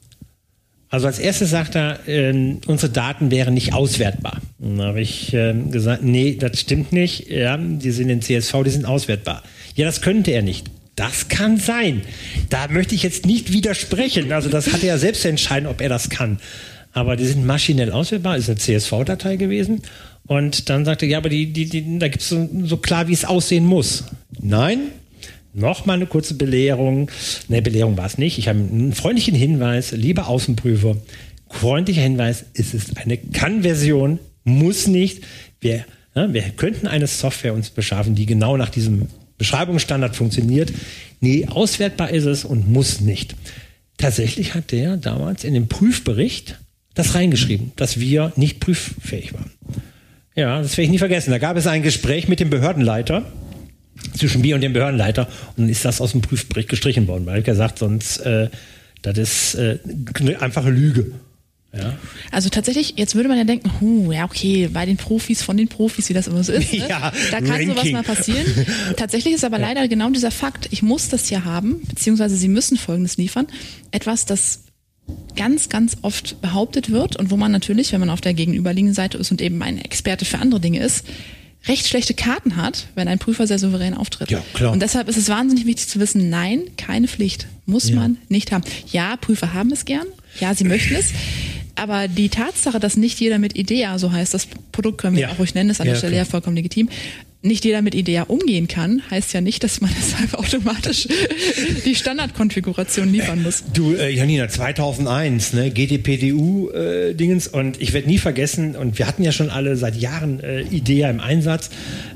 also 0.89 1.08
als 1.08 1.20
erstes 1.20 1.50
sagt 1.50 1.75
er, 1.75 2.00
ähm, 2.08 2.60
unsere 2.68 2.92
Daten 2.92 3.32
wären 3.32 3.54
nicht 3.54 3.74
auswertbar. 3.74 4.42
Und 4.60 4.77
dann 4.77 4.88
habe 4.88 5.01
ich 5.01 5.34
ähm, 5.34 5.72
gesagt, 5.72 6.04
nee, 6.04 6.36
das 6.39 6.60
stimmt 6.60 6.92
nicht. 6.92 7.30
Ja, 7.30 7.58
die 7.58 7.92
sind 7.92 8.10
in 8.10 8.22
CSV, 8.22 8.63
die 8.63 8.70
sind 8.70 8.86
auswertbar. 8.86 9.44
Ja, 9.75 9.86
das 9.86 10.01
könnte 10.01 10.32
er 10.32 10.42
nicht. 10.42 10.68
Das 10.96 11.27
kann 11.27 11.58
sein. 11.58 12.04
Da 12.50 12.68
möchte 12.70 12.96
ich 12.96 13.04
jetzt 13.04 13.25
nicht 13.25 13.51
widersprechen. 13.51 14.32
Also 14.32 14.50
das 14.50 14.72
hat 14.72 14.84
er 14.84 14.89
ja 14.89 14.98
selbst 14.98 15.25
entscheiden, 15.25 15.68
ob 15.68 15.82
er 15.82 15.89
das 15.89 16.10
kann. 16.10 16.39
Aber 16.94 17.18
die 17.18 17.25
sind 17.25 17.46
maschinell 17.46 17.92
auswertbar, 17.92 18.38
ist 18.38 18.50
eine 18.50 18.58
CSV-Datei 18.58 19.36
gewesen. 19.36 19.82
Und 20.27 20.70
dann 20.70 20.86
sagte 20.86 21.06
er, 21.06 21.10
ja, 21.10 21.18
aber 21.18 21.30
die, 21.30 21.51
die, 21.51 21.65
die, 21.65 22.00
da 22.00 22.08
gibt 22.08 22.22
es 22.22 22.30
so, 22.30 22.50
so 22.63 22.77
klar, 22.77 23.10
wie 23.10 23.13
es 23.13 23.25
aussehen 23.25 23.65
muss. 23.65 24.06
Nein, 24.39 24.92
Nochmal 25.55 25.95
eine 25.95 26.05
kurze 26.05 26.33
Belehrung. 26.33 27.09
Ne, 27.47 27.62
Belehrung 27.62 27.97
war 27.97 28.05
es 28.05 28.17
nicht. 28.17 28.38
Ich 28.38 28.50
habe 28.50 28.59
einen 28.59 28.91
freundlichen 28.91 29.35
Hinweis, 29.35 29.93
lieber 29.93 30.27
Außenprüfer. 30.27 30.97
Freundlicher 31.50 32.01
Hinweis, 32.01 32.43
es 32.53 32.74
ist 32.74 32.97
eine 32.97 33.17
Kann-Version, 33.17 34.19
muss 34.43 34.88
nicht. 34.88 35.24
Wir, 35.62 35.85
ja, 36.13 36.33
wir 36.33 36.41
könnten 36.41 36.88
eine 36.88 37.07
Software 37.07 37.53
uns 37.53 37.69
beschaffen, 37.69 38.15
die 38.15 38.25
genau 38.25 38.57
nach 38.57 38.69
diesem 38.69 39.07
Beschreibungsstandard 39.38 40.13
funktioniert. 40.13 40.74
Nee, 41.21 41.47
auswertbar 41.50 42.09
ist 42.09 42.25
es 42.25 42.43
und 42.43 42.69
muss 42.69 43.00
nicht. 43.00 43.35
Tatsächlich 43.97 44.55
hat 44.55 44.74
der 44.74 44.97
damals 44.97 45.45
in 45.45 45.53
dem 45.53 45.69
Prüfbericht 45.69 46.59
das 46.95 47.15
reingeschrieben, 47.15 47.71
dass 47.77 47.97
wir 47.97 48.33
nicht 48.35 48.59
prüffähig 48.59 49.33
waren. 49.33 49.51
Ja, 50.35 50.62
das 50.62 50.71
werde 50.71 50.83
ich 50.83 50.89
nie 50.89 50.97
vergessen. 50.97 51.31
Da 51.31 51.38
gab 51.38 51.55
es 51.55 51.65
ein 51.65 51.81
Gespräch 51.81 52.27
mit 52.27 52.41
dem 52.41 52.50
Behördenleiter 52.50 53.25
zwischen 54.17 54.41
mir 54.41 54.55
und 54.55 54.62
dem 54.62 54.74
Behördenleiter 54.74 55.27
und 55.55 55.63
dann 55.63 55.69
ist 55.69 55.86
das 55.86 56.01
aus 56.01 56.12
dem 56.12 56.22
Prüfbericht 56.22 56.69
gestrichen 56.69 57.07
worden, 57.07 57.25
weil 57.25 57.38
er 57.38 57.41
gesagt, 57.41 57.79
sonst 57.79 58.17
äh, 58.19 58.50
das 59.01 59.17
ist 59.17 59.55
äh, 59.55 59.79
eine 60.19 60.41
einfache 60.41 60.69
Lüge. 60.69 61.12
Ja. 61.77 61.93
Also 62.31 62.50
tatsächlich, 62.50 62.93
jetzt 62.98 63.15
würde 63.15 63.27
man 63.27 63.38
ja 63.38 63.43
denken, 63.43 63.69
huh, 63.81 64.12
ja 64.12 64.24
okay, 64.24 64.69
bei 64.72 64.86
den 64.86 64.98
Profis, 64.98 65.43
von 65.43 65.57
den 65.57 65.67
Profis, 65.67 66.07
wie 66.10 66.13
das 66.13 66.27
immer 66.27 66.43
so 66.43 66.53
ist, 66.53 66.72
ne? 66.72 66.79
Ja, 66.89 67.12
da 67.31 67.39
kann 67.39 67.51
Ranking. 67.51 67.69
sowas 67.69 67.91
mal 67.91 68.03
passieren. 68.03 68.45
Tatsächlich 68.98 69.34
ist 69.34 69.43
aber 69.43 69.60
leider 69.60 69.88
genau 69.88 70.10
dieser 70.10 70.31
Fakt, 70.31 70.69
ich 70.72 70.81
muss 70.81 71.10
das 71.10 71.29
ja 71.29 71.43
haben, 71.43 71.81
beziehungsweise 71.88 72.38
sie 72.38 72.48
müssen 72.48 72.77
Folgendes 72.77 73.17
liefern, 73.17 73.48
etwas, 73.91 74.25
das 74.25 74.62
ganz, 75.36 75.69
ganz 75.69 75.98
oft 76.01 76.41
behauptet 76.41 76.91
wird 76.91 77.15
und 77.17 77.29
wo 77.29 77.38
man 77.38 77.51
natürlich, 77.51 77.91
wenn 77.91 78.00
man 78.00 78.10
auf 78.10 78.22
der 78.22 78.34
gegenüberliegenden 78.34 78.95
Seite 78.95 79.17
ist 79.17 79.31
und 79.31 79.41
eben 79.41 79.62
ein 79.62 79.77
Experte 79.77 80.25
für 80.25 80.39
andere 80.39 80.60
Dinge 80.60 80.79
ist, 80.79 81.05
recht 81.67 81.88
schlechte 81.88 82.13
Karten 82.13 82.55
hat, 82.57 82.88
wenn 82.95 83.07
ein 83.07 83.19
Prüfer 83.19 83.48
sehr 83.48 83.60
souverän 83.60 83.93
auftritt. 83.95 84.29
Ja, 84.31 84.43
klar. 84.53 84.72
Und 84.72 84.81
deshalb 84.81 85.07
ist 85.07 85.17
es 85.17 85.29
wahnsinnig 85.29 85.65
wichtig 85.65 85.88
zu 85.88 86.00
wissen, 86.00 86.29
nein, 86.29 86.62
keine 86.77 87.07
Pflicht. 87.07 87.48
Muss 87.65 87.89
Ja. 87.89 87.95
man 87.95 88.17
nicht 88.29 88.51
haben. 88.51 88.63
Ja, 88.91 89.17
Prüfer 89.17 89.53
haben 89.53 89.72
es 89.72 89.86
gern. 89.86 90.05
Ja, 90.39 90.53
sie 90.53 90.63
möchten 90.65 90.93
es. 90.95 91.07
Aber 91.77 92.07
die 92.07 92.29
Tatsache, 92.29 92.79
dass 92.79 92.95
nicht 92.95 93.19
jeder 93.19 93.38
mit 93.39 93.57
IDEA, 93.57 93.98
so 94.00 94.12
heißt 94.12 94.34
das 94.34 94.48
Produkt, 94.72 95.00
können 95.00 95.15
wir 95.17 95.24
Ja. 95.24 95.29
auch 95.31 95.39
ruhig 95.39 95.55
nennen, 95.55 95.69
ist 95.72 95.81
an 95.81 95.86
der 95.86 95.95
Ja, 95.95 95.98
Stelle 95.98 96.13
klar. 96.13 96.25
ja 96.25 96.29
vollkommen 96.29 96.55
legitim, 96.55 96.88
nicht 97.46 97.64
jeder 97.66 97.82
mit 97.82 97.96
IDEA 97.96 98.24
umgehen 98.24 98.68
kann, 98.68 99.02
heißt 99.10 99.34
ja 99.34 99.42
nicht, 99.42 99.64
dass 99.64 99.82
man 99.82 99.92
deshalb 99.98 100.34
automatisch 100.40 101.08
die 101.86 101.96
Standardkonfiguration 101.96 103.12
liefern 103.12 103.44
muss. 103.44 103.64
Du, 103.74 103.94
äh, 103.94 104.10
Janina, 104.10 104.48
2001, 104.48 105.54
ne, 105.54 105.72
GDPDU-Dingens 105.72 107.48
und 107.48 107.82
ich 107.82 107.94
werde 107.94 108.08
nie 108.08 108.18
vergessen, 108.18 108.75
und 108.75 108.98
wir 108.98 109.08
hatten 109.08 109.24
ja 109.24 109.32
schon 109.32 109.50
alle 109.50 109.78
seit 109.78 109.96
Jahren 109.96 110.40
äh, 110.42 110.62
IDEA 110.62 111.10
im 111.10 111.20
Einsatz, 111.20 111.70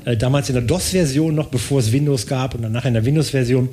äh, 0.04 0.16
damals 0.16 0.48
in 0.48 0.54
der 0.54 0.64
DOS-Version 0.64 1.34
noch, 1.34 1.48
bevor 1.48 1.80
es 1.80 1.92
Windows 1.92 2.26
gab 2.26 2.54
und 2.54 2.62
danach 2.62 2.84
in 2.84 2.94
der 2.94 3.04
Windows-Version. 3.04 3.70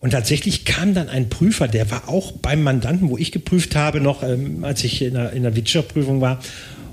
Und 0.00 0.10
tatsächlich 0.10 0.64
kam 0.64 0.94
dann 0.94 1.10
ein 1.10 1.28
Prüfer, 1.28 1.68
der 1.68 1.90
war 1.90 2.08
auch 2.08 2.32
beim 2.32 2.62
Mandanten, 2.62 3.10
wo 3.10 3.18
ich 3.18 3.32
geprüft 3.32 3.76
habe, 3.76 4.00
noch 4.00 4.22
ähm, 4.22 4.64
als 4.64 4.82
ich 4.82 5.02
in 5.02 5.14
der, 5.14 5.32
in 5.32 5.42
der 5.42 5.54
Wirtschaftsprüfung 5.54 6.22
war. 6.22 6.40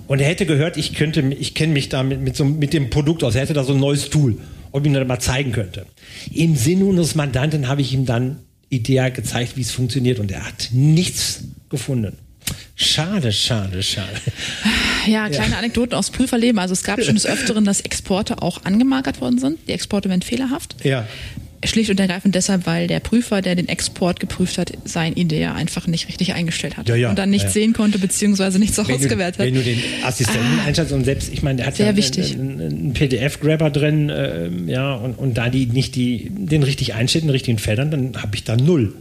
Und 0.08 0.20
er 0.20 0.28
hätte 0.28 0.46
gehört, 0.46 0.78
ich 0.78 0.94
könnte, 0.94 1.22
ich 1.22 1.54
kenne 1.54 1.74
mich 1.74 1.90
da 1.90 2.04
mit, 2.04 2.22
mit, 2.22 2.36
so, 2.36 2.46
mit 2.46 2.74
dem 2.74 2.90
Produkt 2.90 3.24
aus. 3.24 3.36
Er 3.36 3.42
hätte 3.42 3.54
da 3.54 3.64
so 3.64 3.74
ein 3.74 3.80
neues 3.80 4.10
Tool, 4.10 4.38
ob 4.72 4.84
ich 4.84 4.88
ihm 4.88 4.94
das 4.94 5.08
mal 5.08 5.20
zeigen 5.20 5.52
könnte. 5.52 5.86
Im 6.34 6.56
Sinne 6.56 6.86
unseres 6.86 7.16
Mandanten 7.16 7.68
habe 7.68 7.82
ich 7.82 7.94
ihm 7.94 8.06
dann 8.06 8.40
Idea 8.70 9.10
gezeigt, 9.10 9.56
wie 9.56 9.62
es 9.62 9.72
funktioniert, 9.72 10.20
und 10.20 10.32
er 10.32 10.46
hat 10.46 10.70
nichts 10.72 11.44
gefunden. 11.70 12.18
Schade, 12.76 13.32
schade, 13.32 13.84
schade. 13.84 14.08
Ja, 15.06 15.30
kleine 15.30 15.58
Anekdoten 15.58 15.94
aus 15.94 16.12
Prüferleben. 16.12 16.60
Also 16.60 16.74
es 16.74 16.84
gab 16.84 17.02
schon 17.02 17.16
des 17.16 17.26
Öfteren, 17.26 17.66
dass 17.66 17.82
Exporte 17.82 18.42
auch 18.42 18.66
angemarkert 18.66 19.22
worden 19.22 19.40
sind. 19.40 19.60
Die 19.68 19.72
Exporte 19.72 20.10
werden 20.10 20.22
fehlerhaft. 20.22 20.76
Ja. 20.84 21.08
Schlicht 21.66 21.90
und 21.90 22.00
ergreifend 22.00 22.36
deshalb, 22.36 22.66
weil 22.68 22.88
der 22.88 23.00
Prüfer, 23.00 23.42
der 23.42 23.56
den 23.56 23.68
Export 23.68 24.20
geprüft 24.20 24.58
hat, 24.58 24.72
sein 24.86 25.14
Idee 25.14 25.46
einfach 25.46 25.88
nicht 25.88 26.08
richtig 26.08 26.34
eingestellt 26.34 26.78
hat. 26.78 26.88
Ja, 26.88 26.96
ja, 26.96 27.10
und 27.10 27.18
dann 27.18 27.30
nicht 27.30 27.46
ja. 27.46 27.50
sehen 27.50 27.74
konnte, 27.74 27.98
beziehungsweise 27.98 28.60
nichts 28.60 28.78
Wenn 28.78 28.96
ausgewertet 28.96 29.40
hat. 29.40 29.46
wenn 29.46 29.56
du 29.56 29.62
den 29.62 29.80
Assistenten 30.04 30.60
einschaltest 30.66 30.94
und 30.94 31.04
selbst, 31.04 31.34
ich 31.34 31.42
meine, 31.42 31.58
der 31.58 31.68
hat 31.68 31.76
Sehr 31.76 31.88
ja 31.88 31.96
wichtig. 31.96 32.34
einen, 32.34 32.62
einen 32.62 32.94
PDF-Grabber 32.94 33.70
drin, 33.70 34.12
ähm, 34.14 34.70
ja, 34.70 34.94
und, 34.94 35.18
und 35.18 35.38
da 35.38 35.50
die 35.50 35.66
nicht 35.66 35.96
die, 35.96 36.30
den 36.30 36.64
richtig 36.64 36.94
einstellt, 36.94 37.24
in 37.24 37.28
den 37.30 37.34
richtigen 37.34 37.58
Feldern, 37.58 37.92
dann 37.92 38.22
habe 38.22 38.36
ich 38.36 38.44
da 38.44 38.56
null. 38.56 38.94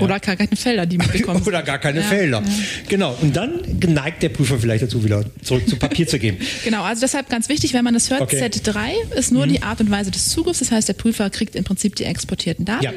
Oder 0.00 0.18
gar 0.20 0.36
keine 0.36 0.56
Felder, 0.56 0.86
die 0.86 0.98
mitbekommen 0.98 1.42
Oder 1.46 1.62
gar 1.62 1.78
keine 1.78 2.00
Ja, 2.00 2.06
Felder. 2.06 2.42
ja. 2.44 2.52
Genau. 2.88 3.16
Und 3.22 3.36
dann 3.36 3.60
geneigt 3.80 4.22
der 4.22 4.28
Prüfer 4.30 4.58
vielleicht 4.58 4.82
dazu, 4.82 5.04
wieder 5.04 5.24
zurück 5.42 5.68
zu 5.68 5.76
Papier 5.76 6.06
zu 6.06 6.18
gehen. 6.18 6.36
Genau, 6.64 6.82
also 6.82 7.00
deshalb 7.02 7.28
ganz 7.28 7.48
wichtig, 7.48 7.74
wenn 7.74 7.84
man 7.84 7.94
das 7.94 8.10
hört, 8.10 8.20
Okay. 8.22 8.36
Mhm. 8.40 8.44
Z3 8.46 9.16
ist 9.16 9.32
nur 9.32 9.46
die 9.46 9.62
Art 9.62 9.80
und 9.80 9.90
Weise 9.90 10.10
des 10.10 10.28
Zugriffs. 10.30 10.58
Das 10.60 10.70
heißt, 10.70 10.88
der 10.88 10.94
Prüfer 10.94 11.30
kriegt 11.30 11.54
im 11.56 11.64
Prinzip 11.64 11.94
die 11.96 12.04
exportierten 12.04 12.64
Daten. 12.64 12.88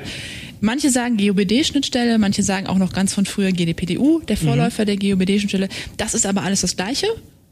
Manche 0.62 0.90
sagen 0.90 1.18
GOBD-Schnittstelle, 1.18 2.18
manche 2.18 2.42
sagen 2.44 2.66
auch 2.68 2.78
noch 2.78 2.92
ganz 2.94 3.14
von 3.14 3.26
früher 3.26 3.52
GDPDU, 3.52 4.22
der 4.22 4.38
Mhm. 4.38 4.42
Vorläufer 4.48 4.86
der 4.86 4.96
GOBD-Schnittstelle. 4.98 5.70
Das 5.98 6.14
ist 6.14 6.26
aber 6.26 6.44
alles 6.44 6.62
das 6.62 6.76
Gleiche. 6.76 7.06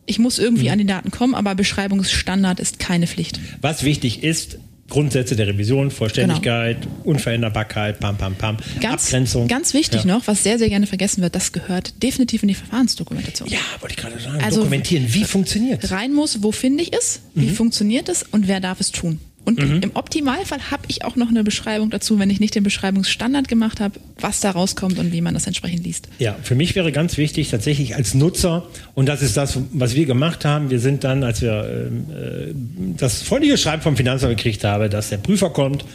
Ich 0.07 0.19
muss 0.19 0.39
irgendwie 0.39 0.65
Mhm. 0.65 0.71
an 0.71 0.77
die 0.79 0.85
Daten 0.85 1.11
kommen, 1.11 1.35
aber 1.35 1.55
Beschreibungsstandard 1.55 2.59
ist 2.59 2.79
keine 2.79 3.07
Pflicht. 3.07 3.39
Was 3.61 3.83
wichtig 3.83 4.23
ist, 4.23 4.57
Grundsätze 4.89 5.35
der 5.35 5.47
Revision, 5.47 5.89
Vollständigkeit, 5.89 6.77
Unveränderbarkeit, 7.03 7.99
pam, 7.99 8.17
pam, 8.17 8.35
pam, 8.35 8.57
Genau. 8.57 8.81
Ganz, 8.89 9.05
Abgrenzung. 9.05 9.47
ganz 9.47 9.73
wichtig 9.73 10.01
ja. 10.01 10.05
noch, 10.05 10.27
was 10.27 10.43
sehr, 10.43 10.59
sehr 10.59 10.69
gerne 10.69 10.85
vergessen 10.85 11.21
wird, 11.23 11.33
das 11.35 11.51
gehört 11.51 12.01
definitiv 12.03 12.43
in 12.43 12.49
die 12.49 12.53
Verfahrensdokumentation. 12.55 13.49
Ja, 13.49 13.57
wollte 13.79 13.95
ich 13.95 14.01
gerade 14.01 14.19
sagen. 14.21 14.43
Also- 14.43 14.59
Dokumentieren. 14.59 15.05
Wie 15.11 15.23
funktioniert 15.23 15.89
rein 15.91 16.13
muss, 16.13 16.43
wo 16.43 16.51
finde 16.51 16.83
ich 16.83 16.93
es, 16.93 17.21
wie 17.33 17.47
Mhm. 17.47 17.55
funktioniert 17.55 18.09
es 18.09 18.23
und 18.23 18.47
wer 18.47 18.59
darf 18.59 18.79
es 18.79 18.91
tun. 18.91 19.19
Und 19.45 19.59
im 19.59 19.91
Optimalfall 19.93 20.71
habe 20.71 20.83
ich 20.87 21.05
auch 21.05 21.15
noch 21.15 21.29
eine 21.29 21.43
Beschreibung 21.43 21.91
dazu, 21.91 22.17
wenn 22.19 22.29
ich 22.29 22.39
nicht 22.39 22.55
den 22.55 22.63
Beschreibungsstandard 22.63 23.47
gemacht 23.47 23.79
habe, 23.79 23.99
was 24.19 24.39
da 24.39 24.51
rauskommt 24.51 24.97
und 24.97 25.11
wie 25.13 25.21
man 25.21 25.33
das 25.35 25.45
entsprechend 25.47 25.83
liest. 25.85 26.07
Ja, 26.19 26.35
für 26.41 26.55
mich 26.55 26.75
wäre 26.75 26.91
ganz 26.91 27.17
wichtig, 27.17 27.49
tatsächlich 27.49 27.95
als 27.95 28.15
Nutzer, 28.15 28.65
und 28.95 29.07
das 29.07 29.21
ist 29.21 29.37
das, 29.37 29.59
was 29.71 29.95
wir 29.95 30.05
gemacht 30.05 30.45
haben, 30.45 30.69
wir 30.71 30.79
sind 30.79 31.03
dann, 31.03 31.23
als 31.23 31.41
wir 31.41 31.89
ähm, 31.89 32.05
äh, 32.09 32.95
das 32.97 33.21
freundliche 33.21 33.57
Schreiben 33.57 33.81
vom 33.83 33.95
Finanzamt 33.95 34.35
gekriegt 34.35 34.63
haben, 34.63 34.89
dass 34.89 35.09
der 35.09 35.17
Prüfer 35.17 35.51
kommt, 35.51 35.85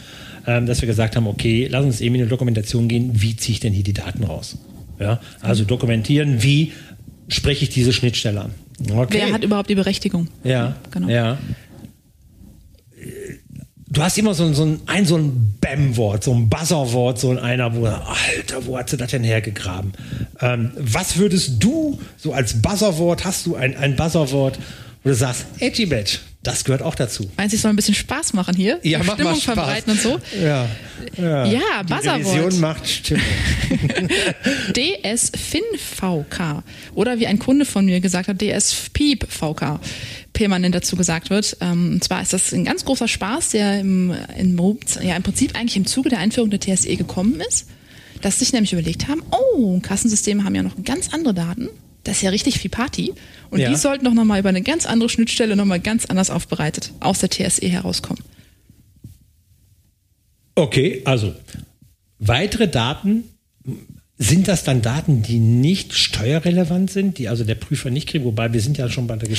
ähm, 0.47 0.65
dass 0.65 0.81
wir 0.81 0.87
gesagt 0.87 1.15
haben, 1.15 1.27
okay, 1.27 1.67
lass 1.69 1.83
uns 1.83 2.01
eben 2.01 2.15
in 2.15 2.21
eine 2.21 2.29
Dokumentation 2.29 2.87
gehen, 2.87 3.11
wie 3.21 3.35
ziehe 3.35 3.53
ich 3.53 3.59
denn 3.59 3.73
hier 3.73 3.83
die 3.83 3.93
Daten 3.93 4.23
raus? 4.23 4.57
Ja, 4.99 5.19
also 5.41 5.65
dokumentieren, 5.65 6.41
wie 6.43 6.71
spreche 7.27 7.63
ich 7.63 7.69
diese 7.69 7.91
Schnittstelle 7.91 8.41
an? 8.41 8.51
Okay. 8.93 9.21
Wer 9.25 9.33
hat 9.33 9.43
überhaupt 9.43 9.69
die 9.69 9.75
Berechtigung? 9.75 10.27
Ja, 10.43 10.75
Genau. 10.91 11.07
ja. 11.09 11.37
Du 13.93 14.01
hast 14.01 14.17
immer 14.17 14.33
so, 14.33 14.45
ein- 14.45 14.53
so 14.53 14.63
ein, 14.63 14.79
ein, 14.85 15.05
so 15.05 15.17
ein 15.17 15.57
Bam-Wort, 15.59 16.23
so 16.23 16.33
ein 16.33 16.47
Buzzer-Wort, 16.47 17.19
so 17.19 17.31
ein 17.31 17.37
einer, 17.39 17.75
wo, 17.75 17.85
Alter, 17.85 18.65
wo 18.65 18.77
hat 18.77 18.89
sie 18.89 18.95
das 18.95 19.11
denn 19.11 19.23
hergegraben? 19.25 19.91
Ähm, 20.39 20.71
was 20.77 21.17
würdest 21.17 21.61
du 21.61 21.99
so 22.17 22.31
als 22.31 22.61
Buzzer-Wort, 22.61 23.25
hast 23.25 23.45
du 23.47 23.55
ein, 23.55 23.75
ein 23.75 23.97
Buzzer-Wort, 23.97 24.59
wo 25.03 25.09
du 25.09 25.15
sagst, 25.15 25.45
Edgy 25.59 25.85
Badge, 25.87 26.19
das 26.43 26.63
gehört 26.63 26.81
auch 26.81 26.95
dazu? 26.95 27.29
Meinst 27.37 27.53
du, 27.53 27.55
es 27.57 27.61
soll 27.61 27.69
ein 27.71 27.75
bisschen 27.75 27.93
Spaß 27.93 28.33
machen 28.33 28.55
hier? 28.55 28.79
Ja, 28.83 28.99
mach 28.99 29.07
mal 29.09 29.13
Stimmung 29.15 29.35
Spaß. 29.35 29.43
verbreiten 29.43 29.91
und 29.91 30.01
so? 30.01 30.19
Ja, 30.41 30.67
ja. 31.17 31.45
Ja, 31.45 31.83
Die 31.83 31.93
Buzzerwort. 31.93 32.35
Revision 32.35 32.59
macht 32.59 32.87
Stimmung. 32.89 33.23
DS-FIN-VK. 34.75 36.63
Oder 36.95 37.19
wie 37.19 37.27
ein 37.27 37.39
Kunde 37.39 37.65
von 37.65 37.85
mir 37.85 37.99
gesagt 37.99 38.27
hat, 38.27 38.41
DS-PIEP-VK 38.41 39.79
permanent 40.33 40.73
dazu 40.75 40.95
gesagt 40.95 41.29
wird. 41.29 41.57
Ähm, 41.61 41.93
und 41.93 42.03
zwar 42.03 42.21
ist 42.21 42.33
das 42.33 42.51
ein 42.53 42.65
ganz 42.65 42.85
großer 42.85 43.07
Spaß, 43.07 43.49
der 43.49 43.79
im, 43.79 44.13
im, 44.37 44.57
ja, 45.01 45.15
im 45.15 45.23
Prinzip 45.23 45.55
eigentlich 45.55 45.77
im 45.77 45.85
Zuge 45.85 46.09
der 46.09 46.19
Einführung 46.19 46.49
der 46.49 46.59
TSE 46.59 46.95
gekommen 46.95 47.41
ist. 47.47 47.67
Dass 48.21 48.39
sich 48.39 48.53
nämlich 48.53 48.71
überlegt 48.73 49.07
haben, 49.07 49.23
oh, 49.31 49.79
Kassensysteme 49.79 50.43
haben 50.43 50.53
ja 50.55 50.63
noch 50.63 50.75
ganz 50.83 51.09
andere 51.13 51.33
Daten. 51.33 51.69
Das 52.03 52.17
ist 52.17 52.21
ja 52.23 52.29
richtig 52.31 52.59
viel 52.59 52.71
Party. 52.71 53.13
Und 53.49 53.59
Ja. 53.59 53.69
die 53.69 53.75
sollten 53.75 54.05
doch 54.05 54.13
nochmal 54.13 54.39
über 54.39 54.49
eine 54.49 54.61
ganz 54.61 54.85
andere 54.85 55.09
Schnittstelle 55.09 55.55
nochmal 55.55 55.79
ganz 55.79 56.05
anders 56.05 56.29
aufbereitet 56.29 56.91
aus 56.99 57.19
der 57.19 57.29
TSE 57.29 57.67
herauskommen. 57.67 58.23
Okay, 60.55 61.01
also 61.05 61.33
weitere 62.19 62.67
Daten, 62.67 63.23
sind 64.23 64.47
das 64.47 64.63
dann 64.63 64.83
Daten, 64.83 65.23
die 65.23 65.39
nicht 65.39 65.93
steuerrelevant 65.95 66.91
sind, 66.91 67.17
die 67.17 67.27
also 67.27 67.43
der 67.43 67.55
Prüfer 67.55 67.89
nicht 67.89 68.07
kriegt, 68.07 68.23
wobei 68.23 68.53
wir 68.53 68.61
sind 68.61 68.77
ja 68.77 68.87
schon 68.87 69.07
bei 69.07 69.15
der 69.15 69.27
Also 69.27 69.27
die- 69.27 69.31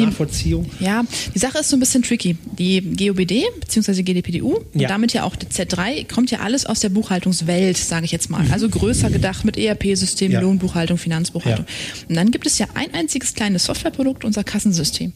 Geschäftsprozessnachvollziehung. 0.00 0.70
Ja, 0.78 1.02
die 1.34 1.38
Sache 1.40 1.58
ist 1.58 1.68
so 1.68 1.76
ein 1.76 1.80
bisschen 1.80 2.02
tricky. 2.04 2.36
Die 2.58 2.80
GOBD 2.80 3.44
bzw. 3.60 4.02
GDPDU 4.04 4.58
und 4.72 4.80
Ja. 4.80 4.88
damit 4.88 5.12
ja 5.14 5.24
auch 5.24 5.34
die 5.34 5.46
Z3 5.46 6.04
kommt 6.06 6.30
ja 6.30 6.38
alles 6.40 6.64
aus 6.64 6.78
der 6.80 6.90
Buchhaltungswelt, 6.90 7.76
sage 7.76 8.04
ich 8.04 8.12
jetzt 8.12 8.30
mal. 8.30 8.46
Also 8.52 8.68
größer 8.68 9.10
gedacht 9.10 9.44
mit 9.44 9.56
ERP-System, 9.58 10.30
Ja. 10.30 10.40
Lohnbuchhaltung, 10.40 10.96
Finanzbuchhaltung. 10.96 11.66
Und 12.08 12.14
dann 12.14 12.30
gibt 12.30 12.46
es 12.46 12.58
ja 12.58 12.66
ein 12.74 12.94
einziges 12.94 13.34
kleines 13.34 13.64
Softwareprodukt, 13.64 14.24
unser 14.24 14.44
Kassensystem. 14.44 15.12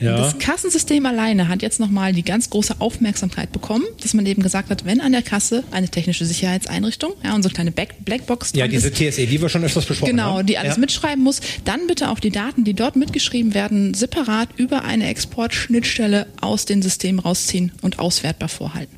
Ja. 0.00 0.16
Das 0.16 0.38
Kassensystem 0.38 1.04
alleine 1.06 1.48
hat 1.48 1.62
jetzt 1.62 1.80
nochmal 1.80 2.12
die 2.12 2.22
ganz 2.22 2.50
große 2.50 2.76
Aufmerksamkeit 2.80 3.52
bekommen, 3.52 3.84
dass 4.02 4.14
man 4.14 4.24
eben 4.26 4.42
gesagt 4.42 4.70
hat, 4.70 4.84
wenn 4.84 5.00
an 5.00 5.12
der 5.12 5.22
Kasse 5.22 5.64
eine 5.70 5.88
technische 5.88 6.24
Sicherheitseinrichtung, 6.24 7.14
ja, 7.24 7.34
unsere 7.34 7.52
kleine 7.52 7.72
Back 7.72 7.96
Blackbox 8.04 8.52
Ja, 8.54 8.68
diese 8.68 8.92
TSE, 8.92 9.26
die 9.26 9.40
wir 9.40 9.48
schon 9.48 9.64
öfters 9.64 9.86
besprochen 9.86 10.10
Genau, 10.10 10.38
haben. 10.38 10.46
die 10.46 10.58
alles 10.58 10.76
ja. 10.76 10.80
mitschreiben 10.80 11.22
muss. 11.22 11.40
Dann 11.64 11.86
bitte 11.86 12.10
auch 12.10 12.20
die 12.20 12.30
Daten, 12.30 12.64
die 12.64 12.74
dort 12.74 12.96
mitgeschrieben 12.96 13.54
werden, 13.54 13.94
separat 13.94 14.48
über 14.56 14.84
eine 14.84 15.08
Exportschnittstelle 15.08 16.26
aus 16.40 16.64
den 16.64 16.82
Systemen 16.82 17.18
rausziehen 17.18 17.72
und 17.82 17.98
auswertbar 17.98 18.48
vorhalten. 18.48 18.96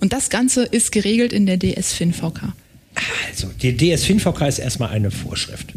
Und 0.00 0.12
das 0.12 0.30
Ganze 0.30 0.64
ist 0.64 0.92
geregelt 0.92 1.32
in 1.32 1.46
der 1.46 1.56
DS-FIN-VK. 1.56 2.52
Also, 3.28 3.48
die 3.62 3.76
DS-FinVK 3.76 4.48
ist 4.48 4.58
erstmal 4.58 4.90
eine 4.90 5.10
Vorschrift. 5.10 5.72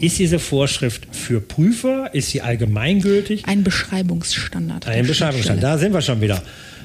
Ist 0.00 0.18
diese 0.18 0.38
Vorschrift 0.38 1.08
für 1.12 1.40
Prüfer? 1.40 2.14
Ist 2.14 2.30
sie 2.30 2.42
allgemeingültig? 2.42 3.44
Ein 3.46 3.64
Beschreibungsstandard. 3.64 4.86
Ein 4.86 5.06
Beschreibungsstand. 5.06 5.62
Da 5.62 5.78
sind 5.78 5.92
wir 5.92 6.02
schon 6.02 6.20
wieder. 6.20 6.42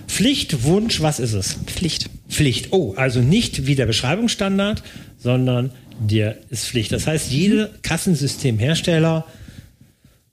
Pflicht, 0.08 0.64
Wunsch, 0.64 1.02
was 1.02 1.20
ist 1.20 1.34
es? 1.34 1.58
Pflicht. 1.66 2.10
Pflicht. 2.30 2.70
Oh, 2.72 2.94
also 2.96 3.22
nicht 3.22 3.68
wie 3.68 3.76
der 3.76 3.86
Beschreibungsstandard, 3.86 4.84
sondern 5.18 5.72
der 6.00 6.38
ist 6.50 6.66
Pflicht. 6.66 6.92
Das 6.92 7.08
heißt, 7.08 7.32
jeder 7.32 7.70
Kassensystemhersteller 7.82 9.26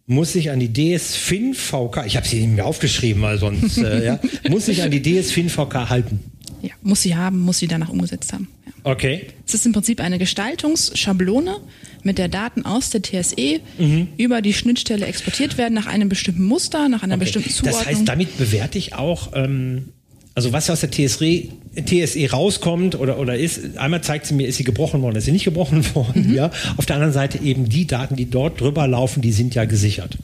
muss 0.07 0.33
sich 0.33 0.51
an 0.51 0.59
die 0.59 0.73
DS-FIN 0.73 1.55
VK, 1.55 2.07
ich 2.07 2.17
habe 2.17 2.27
sie 2.27 2.47
mir 2.47 2.65
aufgeschrieben, 2.65 3.23
weil 3.23 3.39
sonst, 3.39 3.77
äh, 3.79 4.05
ja, 4.05 4.21
muss 4.49 4.67
sich 4.67 4.83
an 4.83 4.91
die 4.91 5.03
DS-FIN 5.03 5.51
VK 5.51 5.91
halten. 5.91 6.21
Ja, 6.63 6.71
muss 6.83 7.03
sie 7.03 7.15
haben, 7.15 7.39
muss 7.41 7.59
sie 7.59 7.69
danach 7.69 7.91
umgesetzt 7.91 8.33
haben. 8.33 8.49
Okay. 8.89 9.27
Es 9.47 9.53
ist 9.53 9.67
im 9.67 9.73
Prinzip 9.73 10.01
eine 10.01 10.19
Gestaltungsschablone, 10.19 11.59
mit 12.05 12.17
der 12.17 12.29
Daten 12.29 12.65
aus 12.65 12.89
der 12.89 13.03
TSE 13.03 13.61
mhm. 13.77 14.09
über 14.17 14.41
die 14.41 14.55
Schnittstelle 14.55 15.05
exportiert 15.05 15.59
werden 15.59 15.75
nach 15.75 15.87
einem 15.87 16.09
bestimmten 16.09 16.45
Muster, 16.45 16.89
nach 16.89 17.03
einer 17.03 17.17
okay. 17.17 17.25
bestimmten 17.25 17.51
Zuordnung. 17.51 17.83
Das 17.83 17.87
heißt, 17.87 18.09
damit 18.09 18.39
bewerte 18.39 18.79
ich 18.79 18.95
auch, 18.95 19.33
ähm, 19.35 19.91
also 20.35 20.55
was 20.55 20.71
aus 20.71 20.81
der 20.81 20.91
TSE, 20.91 21.49
TSE 21.85 22.31
rauskommt 22.31 22.99
oder, 22.99 23.19
oder 23.19 23.37
ist, 23.37 23.77
einmal 23.77 24.03
zeigt 24.03 24.25
sie 24.25 24.33
mir, 24.33 24.49
ist 24.49 24.57
sie 24.57 24.65
gebrochen 24.65 25.03
worden, 25.03 25.17
ist 25.17 25.27
sie 25.27 25.33
nicht 25.33 25.45
gebrochen 25.45 25.85
worden, 25.95 26.29
mhm. 26.29 26.35
ja. 26.35 26.51
Auf 26.79 26.87
der 26.87 26.97
anderen 26.97 27.13
Seite 27.13 27.43
eben 27.43 27.69
die 27.69 27.87
Daten, 27.87 28.17
die 28.17 28.31
dort 28.31 28.59
drüber 28.59 28.89
laufen, 28.89 29.21
die 29.21 29.33
sind 29.33 29.55
ja 29.55 29.67
gesichert. 29.67 30.17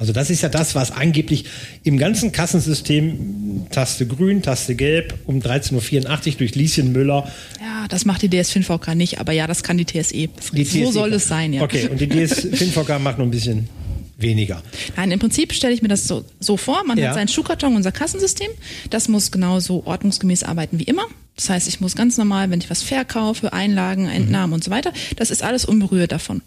Also 0.00 0.12
das 0.12 0.30
ist 0.30 0.42
ja 0.42 0.48
das, 0.48 0.76
was 0.76 0.92
angeblich 0.92 1.46
im 1.82 1.98
ganzen 1.98 2.30
Kassensystem 2.30 3.66
Taste 3.72 4.06
grün, 4.06 4.42
Taste 4.42 4.76
gelb 4.76 5.14
um 5.26 5.40
13.84 5.40 6.28
Uhr 6.28 6.34
durch 6.38 6.54
Lieschen 6.54 6.92
Müller. 6.92 7.28
Ja, 7.60 7.88
das 7.88 8.04
macht 8.04 8.22
die 8.22 8.28
DS5VK 8.28 8.94
nicht, 8.94 9.18
aber 9.18 9.32
ja, 9.32 9.48
das 9.48 9.64
kann 9.64 9.76
die 9.76 9.84
TSE. 9.84 10.28
Die 10.52 10.64
so 10.64 10.84
TSE 10.84 10.92
soll 10.92 11.12
es 11.14 11.26
sein, 11.26 11.52
ja. 11.52 11.62
Okay, 11.62 11.88
und 11.88 12.00
die 12.00 12.06
DS5VK 12.06 13.00
macht 13.00 13.18
nur 13.18 13.26
ein 13.26 13.32
bisschen 13.32 13.68
weniger. 14.16 14.62
Nein, 14.96 15.10
im 15.10 15.18
Prinzip 15.18 15.52
stelle 15.52 15.74
ich 15.74 15.82
mir 15.82 15.88
das 15.88 16.06
so, 16.06 16.24
so 16.38 16.56
vor. 16.56 16.84
Man 16.84 16.96
ja. 16.96 17.08
hat 17.08 17.14
seinen 17.14 17.28
Schuhkarton, 17.28 17.74
unser 17.74 17.90
Kassensystem. 17.90 18.50
Das 18.90 19.08
muss 19.08 19.32
genauso 19.32 19.84
ordnungsgemäß 19.84 20.44
arbeiten 20.44 20.78
wie 20.78 20.84
immer. 20.84 21.06
Das 21.34 21.50
heißt, 21.50 21.66
ich 21.66 21.80
muss 21.80 21.96
ganz 21.96 22.16
normal, 22.16 22.50
wenn 22.50 22.60
ich 22.60 22.70
was 22.70 22.84
verkaufe, 22.84 23.52
Einlagen, 23.52 24.08
Entnahmen 24.08 24.50
mhm. 24.50 24.54
und 24.54 24.64
so 24.64 24.70
weiter, 24.70 24.92
das 25.16 25.30
ist 25.30 25.42
alles 25.42 25.64
unberührt 25.64 26.12
davon. 26.12 26.42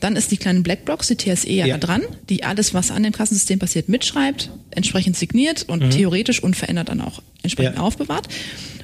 Dann 0.00 0.16
ist 0.16 0.30
die 0.30 0.36
kleine 0.36 0.60
Blackbox, 0.60 1.08
die 1.08 1.16
TSE 1.16 1.50
ja, 1.50 1.66
ja. 1.66 1.78
dran, 1.78 2.02
die 2.28 2.44
alles, 2.44 2.74
was 2.74 2.90
an 2.90 3.02
dem 3.02 3.12
Kassensystem 3.12 3.58
passiert, 3.58 3.88
mitschreibt, 3.88 4.50
entsprechend 4.70 5.16
signiert 5.16 5.64
und 5.68 5.84
mhm. 5.84 5.90
theoretisch 5.90 6.42
unverändert 6.42 6.88
dann 6.88 7.00
auch 7.00 7.22
entsprechend 7.42 7.76
ja. 7.76 7.82
aufbewahrt. 7.82 8.28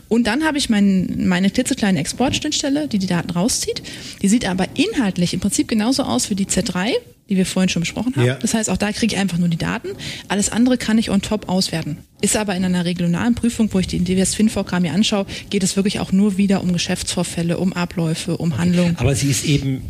Und 0.09 0.27
dann 0.27 0.45
habe 0.45 0.59
ich 0.59 0.71
mein, 0.71 1.27
meine 1.27 1.51
klitzekleine 1.51 1.99
Exportschnittstelle, 1.99 2.87
die 2.87 2.99
die 2.99 3.07
Daten 3.07 3.31
rauszieht. 3.31 3.83
Die 4.23 4.29
sieht 4.29 4.49
aber 4.49 4.67
inhaltlich 4.75 5.35
im 5.35 5.41
Prinzip 5.41 5.69
genauso 5.69 6.05
aus 6.05 6.31
wie 6.31 6.37
die 6.37 6.47
Z3, 6.47 6.93
die 7.29 7.37
wir 7.37 7.45
vorhin 7.45 7.69
schon 7.69 7.81
besprochen 7.81 8.15
haben. 8.15 8.27
Ja. 8.27 8.35
Das 8.37 8.55
heißt, 8.55 8.71
auch 8.71 8.77
da 8.77 8.93
kriege 8.93 9.15
ich 9.15 9.21
einfach 9.21 9.39
nur 9.39 9.49
die 9.49 9.57
Daten. 9.57 9.89
Alles 10.29 10.51
andere 10.51 10.79
kann 10.79 10.97
ich 10.99 11.11
on 11.11 11.23
top 11.23 11.49
auswerten. 11.49 11.99
Ist 12.21 12.37
aber 12.37 12.55
in 12.55 12.65
einer 12.65 12.85
regionalen 12.85 13.35
Prüfung, 13.35 13.69
wo 13.73 13.81
ich 13.81 13.89
die 13.89 13.99
DWS 13.99 14.37
FinVK 14.37 14.81
mir 14.81 14.93
anschaue, 14.93 15.27
geht 15.51 15.65
es 15.65 15.75
wirklich 15.75 15.99
auch 15.99 16.13
nur 16.13 16.37
wieder 16.37 16.63
um 16.63 16.73
Geschäftsvorfälle, 16.73 17.59
um 17.59 17.73
Abläufe, 17.73 18.37
um 18.37 18.59
Handlungen. 18.59 18.97
Aber 18.99 19.15
sie 19.17 19.29
ist 19.29 19.45
eben 19.45 19.83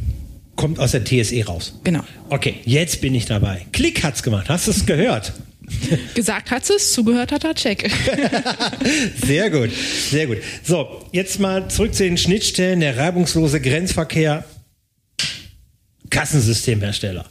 kommt 0.57 0.79
aus 0.81 0.93
der 0.93 1.05
TSE 1.05 1.45
raus. 1.45 1.79
Genau. 1.85 2.03
Okay, 2.29 2.57
jetzt 2.65 3.01
bin 3.01 3.15
ich 3.15 3.27
dabei. 3.27 3.67
Klick 3.73 4.03
hat's 4.03 4.23
gemacht. 4.23 4.49
Hast 4.49 4.67
du 4.67 4.73
es 4.73 4.87
gehört? 4.87 5.33
Gesagt 6.15 6.51
hat 6.51 6.69
es, 6.69 6.93
zugehört 6.93 7.33
hat 7.33 7.45
er, 7.45 7.55
check. 7.55 7.91
sehr 9.27 9.51
gut, 9.51 9.71
sehr 10.11 10.27
gut. 10.27 10.39
So, 10.63 11.05
jetzt 11.13 11.41
mal 11.41 11.69
zurück 11.69 11.95
zu 11.95 12.05
den 12.05 12.17
Schnittstellen. 12.17 12.81
Der 12.81 12.97
reibungslose 12.97 13.61
Grenzverkehr. 13.61 14.45
Kassensystemhersteller. 16.11 17.27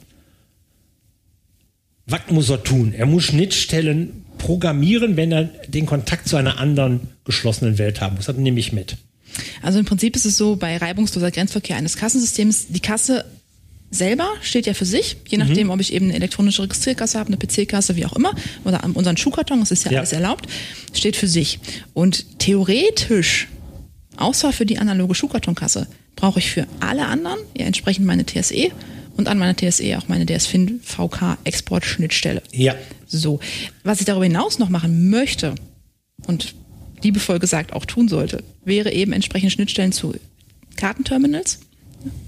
Was 2.07 2.21
muss 2.29 2.49
er 2.49 2.61
tun? 2.61 2.93
Er 2.93 3.05
muss 3.05 3.23
Schnittstellen 3.23 4.25
programmieren, 4.37 5.17
wenn 5.17 5.31
er 5.31 5.45
den 5.67 5.85
Kontakt 5.85 6.27
zu 6.27 6.35
einer 6.35 6.59
anderen 6.59 7.09
geschlossenen 7.23 7.77
Welt 7.77 8.01
haben 8.01 8.17
muss. 8.17 8.25
Das 8.25 8.35
nehme 8.35 8.59
ich 8.59 8.73
mit. 8.73 8.97
Also 9.61 9.79
im 9.79 9.85
Prinzip 9.85 10.15
ist 10.15 10.25
es 10.25 10.37
so, 10.37 10.55
bei 10.55 10.77
reibungsloser 10.77 11.31
Grenzverkehr 11.31 11.77
eines 11.77 11.97
Kassensystems, 11.97 12.67
die 12.69 12.79
Kasse 12.79 13.25
selber 13.91 14.27
steht 14.41 14.65
ja 14.65 14.73
für 14.73 14.85
sich, 14.85 15.17
je 15.27 15.37
nachdem, 15.37 15.67
mhm. 15.67 15.73
ob 15.73 15.79
ich 15.79 15.93
eben 15.93 16.07
eine 16.07 16.15
elektronische 16.15 16.63
Registrierkasse 16.63 17.17
habe, 17.19 17.27
eine 17.27 17.37
PC-Kasse, 17.37 17.95
wie 17.95 18.05
auch 18.05 18.13
immer, 18.13 18.33
oder 18.63 18.83
unseren 18.93 19.17
Schuhkarton, 19.17 19.59
das 19.59 19.71
ist 19.71 19.85
ja, 19.85 19.91
ja, 19.91 19.99
alles 19.99 20.11
erlaubt, 20.11 20.47
steht 20.93 21.15
für 21.15 21.27
sich. 21.27 21.59
Und 21.93 22.39
theoretisch, 22.39 23.47
außer 24.17 24.51
für 24.51 24.65
die 24.65 24.79
analoge 24.79 25.15
Schuhkartonkasse, 25.15 25.87
brauche 26.15 26.39
ich 26.39 26.49
für 26.51 26.67
alle 26.79 27.05
anderen 27.05 27.39
ja 27.55 27.65
entsprechend 27.65 28.05
meine 28.05 28.25
TSE 28.25 28.71
und 29.17 29.27
an 29.27 29.37
meiner 29.37 29.55
TSE 29.55 29.97
auch 29.97 30.07
meine 30.07 30.25
DSFIN 30.25 30.81
VK 30.83 31.37
Exportschnittstelle. 31.43 32.41
Ja. 32.51 32.75
So. 33.07 33.39
Was 33.83 33.99
ich 33.99 34.05
darüber 34.05 34.25
hinaus 34.25 34.59
noch 34.59 34.69
machen 34.69 35.09
möchte, 35.09 35.55
und 36.27 36.55
liebevoll 37.05 37.39
gesagt 37.39 37.73
auch 37.73 37.85
tun 37.85 38.07
sollte, 38.07 38.43
wäre 38.63 38.91
eben 38.91 39.13
entsprechende 39.13 39.51
Schnittstellen 39.51 39.91
zu 39.91 40.15
Kartenterminals, 40.75 41.59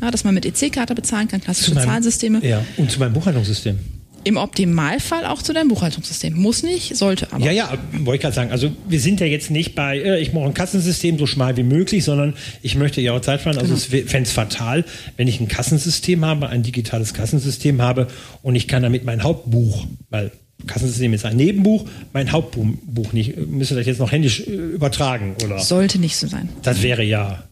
ja, 0.02 0.12
dass 0.12 0.24
man 0.24 0.34
mit 0.34 0.46
EC-Karte 0.46 0.96
bezahlen 0.96 1.28
kann, 1.28 1.42
klassische 1.42 1.74
meinem, 1.74 1.88
Zahlsysteme. 1.88 2.46
Ja, 2.48 2.64
und 2.78 2.90
zu 2.90 3.00
meinem 3.00 3.14
Buchhaltungssystem. 3.14 3.78
Im 4.24 4.36
Optimalfall 4.36 5.26
auch 5.26 5.42
zu 5.42 5.54
deinem 5.54 5.70
Buchhaltungssystem. 5.70 6.34
Muss 6.34 6.62
nicht, 6.62 6.98
sollte 6.98 7.32
aber. 7.32 7.46
Ja, 7.46 7.52
ja, 7.52 7.78
wollte 8.00 8.16
ich 8.16 8.22
gerade 8.22 8.36
sagen. 8.36 8.52
Also 8.52 8.72
wir 8.88 9.00
sind 9.00 9.20
ja 9.22 9.26
jetzt 9.26 9.52
nicht 9.52 9.74
bei, 9.74 10.00
äh, 10.00 10.20
ich 10.20 10.32
brauche 10.32 10.48
ein 10.48 10.54
Kassensystem 10.54 11.18
so 11.18 11.26
schmal 11.26 11.56
wie 11.56 11.64
möglich, 11.64 12.04
sondern 12.04 12.34
ich 12.62 12.76
möchte 12.76 13.00
ja 13.00 13.14
auch 13.14 13.22
Zeit 13.22 13.42
fahren. 13.42 13.58
Also 13.58 13.74
genau. 13.74 13.78
es 13.78 13.86
fände 13.86 14.28
es 14.28 14.32
fatal, 14.32 14.84
wenn 15.16 15.28
ich 15.28 15.40
ein 15.40 15.48
Kassensystem 15.48 16.26
habe, 16.26 16.50
ein 16.50 16.64
digitales 16.64 17.14
Kassensystem 17.14 17.82
habe 17.82 18.08
und 18.42 18.56
ich 18.56 18.68
kann 18.68 18.84
damit 18.84 19.06
mein 19.06 19.24
Hauptbuch, 19.24 19.86
weil 20.10 20.32
Kassensystem 20.66 21.14
ist 21.14 21.26
ein 21.26 21.38
Nebenbuch, 21.38 21.88
mein 22.14 22.32
Hauptbuch 22.32 23.14
nicht. 23.14 23.38
Müsste 23.38 23.76
das 23.76 23.86
jetzt 23.86 24.00
noch 24.00 24.12
händisch 24.12 24.42
äh, 24.42 24.52
übertragen, 24.52 25.36
oder? 25.44 25.60
Sollte 25.60 26.00
nicht 26.00 26.18
so 26.18 26.28
sein. 26.28 26.50
Das 26.64 26.82
wäre 26.82 27.04
ja 27.04 27.44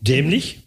dämlich, 0.00 0.60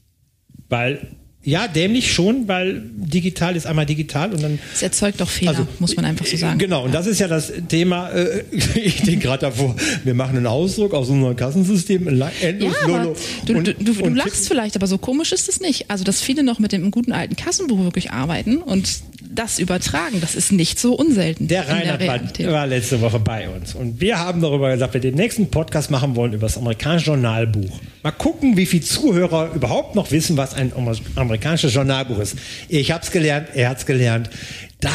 weil 0.70 1.08
ja, 1.46 1.68
dämlich 1.68 2.14
schon, 2.14 2.48
weil 2.48 2.82
digital 2.96 3.58
ist 3.58 3.68
einmal 3.68 3.86
digital 3.86 4.34
und 4.34 4.42
dann. 4.42 4.60
Es 4.74 4.82
erzeugt 4.82 5.20
doch 5.20 5.28
Fehler, 5.30 5.52
also, 5.52 5.68
muss 5.80 5.94
man 5.98 6.06
einfach 6.06 6.26
so 6.26 6.38
sagen. 6.38 6.58
Genau, 6.58 6.86
und 6.86 6.94
das 6.94 7.06
ist 7.06 7.20
ja 7.20 7.28
das 7.28 7.52
Thema, 7.68 8.12
äh, 8.12 8.46
ich 8.76 9.02
denke 9.02 9.28
gerade 9.28 9.42
davor, 9.42 9.76
wir 10.06 10.14
machen 10.14 10.38
einen 10.38 10.48
Ausdruck 10.48 10.94
aus 10.94 11.10
unserem 11.10 11.36
Kassensystem, 11.36 12.08
endlos 12.08 12.74
ja, 12.82 12.88
Lolo. 12.88 13.16
Du, 13.46 13.58
und, 13.58 13.68
du, 13.68 13.74
du, 13.74 13.94
du 13.94 14.10
lachst 14.10 14.48
vielleicht, 14.48 14.78
aber 14.78 14.88
so 14.88 14.98
komisch 14.98 15.34
ist 15.34 15.50
es 15.50 15.60
nicht. 15.60 15.92
Also, 15.92 16.06
dass 16.06 16.22
viele 16.22 16.44
noch 16.44 16.60
mit 16.60 16.72
dem 16.72 16.92
guten 16.92 17.12
alten 17.12 17.36
Kassenbuch 17.36 17.80
wirklich 17.80 18.12
arbeiten 18.12 18.58
und 18.58 18.88
das 19.34 19.60
übertragen, 19.60 20.22
das 20.22 20.36
ist 20.36 20.52
nicht 20.52 20.80
so 20.80 20.94
unselten. 20.96 21.48
Der 21.48 21.68
Reinhard 21.68 22.02
der 22.38 22.48
war, 22.48 22.54
war 22.54 22.68
letzte 22.68 23.02
Woche 23.02 23.20
bei 23.20 23.50
uns 23.50 23.76
und 23.76 24.00
wir 24.00 24.20
haben 24.20 24.42
darüber 24.42 24.72
gesagt, 24.72 24.94
wir 24.94 25.02
den 25.02 25.16
nächsten 25.16 25.50
Podcast 25.50 25.92
machen 25.92 26.16
wollen 26.16 26.34
über 26.34 26.48
das 26.48 26.58
amerikanische 26.58 27.08
Journalbuch. 27.08 27.80
Mal 28.04 28.12
gucken, 28.12 28.58
wie 28.58 28.66
viele 28.66 28.84
Zuhörer 28.84 29.52
überhaupt 29.54 29.96
noch 29.96 30.12
wissen, 30.12 30.38
was 30.38 30.54
ein 30.54 30.72
amerikanisches 31.16 31.74
Journalbuch 31.74 32.20
ist. 32.20 32.38
Ich 32.68 32.92
habe 32.92 33.04
es 33.04 33.12
gelernt, 33.12 33.50
er 33.54 33.70
hat 33.70 33.78
es 33.80 33.86
gelernt 33.86 34.30
da, 34.84 34.92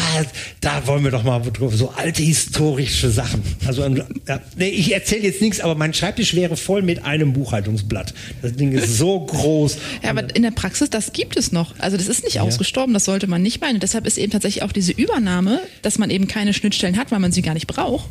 da 0.60 0.86
wollen 0.86 1.02
wir 1.02 1.10
doch 1.10 1.22
mal 1.22 1.40
drüber, 1.40 1.70
so 1.70 1.88
alte 1.90 2.22
historische 2.22 3.10
Sachen. 3.10 3.42
Also, 3.66 3.86
ja, 3.86 4.40
nee, 4.56 4.68
ich 4.68 4.92
erzähle 4.92 5.22
jetzt 5.22 5.40
nichts, 5.40 5.60
aber 5.60 5.74
mein 5.74 5.94
Schreibtisch 5.94 6.34
wäre 6.34 6.56
voll 6.56 6.82
mit 6.82 7.04
einem 7.04 7.32
Buchhaltungsblatt. 7.32 8.12
Das 8.42 8.52
Ding 8.52 8.72
ist 8.72 8.98
so 8.98 9.20
groß. 9.20 9.78
Ja, 10.02 10.10
aber 10.10 10.34
in 10.36 10.42
der 10.42 10.50
Praxis, 10.50 10.90
das 10.90 11.12
gibt 11.12 11.38
es 11.38 11.52
noch. 11.52 11.74
Also 11.78 11.96
das 11.96 12.08
ist 12.08 12.22
nicht 12.24 12.34
ja. 12.34 12.42
ausgestorben, 12.42 12.92
das 12.92 13.06
sollte 13.06 13.26
man 13.26 13.40
nicht 13.40 13.62
meinen. 13.62 13.80
deshalb 13.80 14.06
ist 14.06 14.18
eben 14.18 14.30
tatsächlich 14.30 14.62
auch 14.62 14.72
diese 14.72 14.92
Übernahme, 14.92 15.60
dass 15.80 15.98
man 15.98 16.10
eben 16.10 16.28
keine 16.28 16.52
Schnittstellen 16.52 16.98
hat, 16.98 17.10
weil 17.10 17.20
man 17.20 17.32
sie 17.32 17.42
gar 17.42 17.54
nicht 17.54 17.66
braucht, 17.66 18.10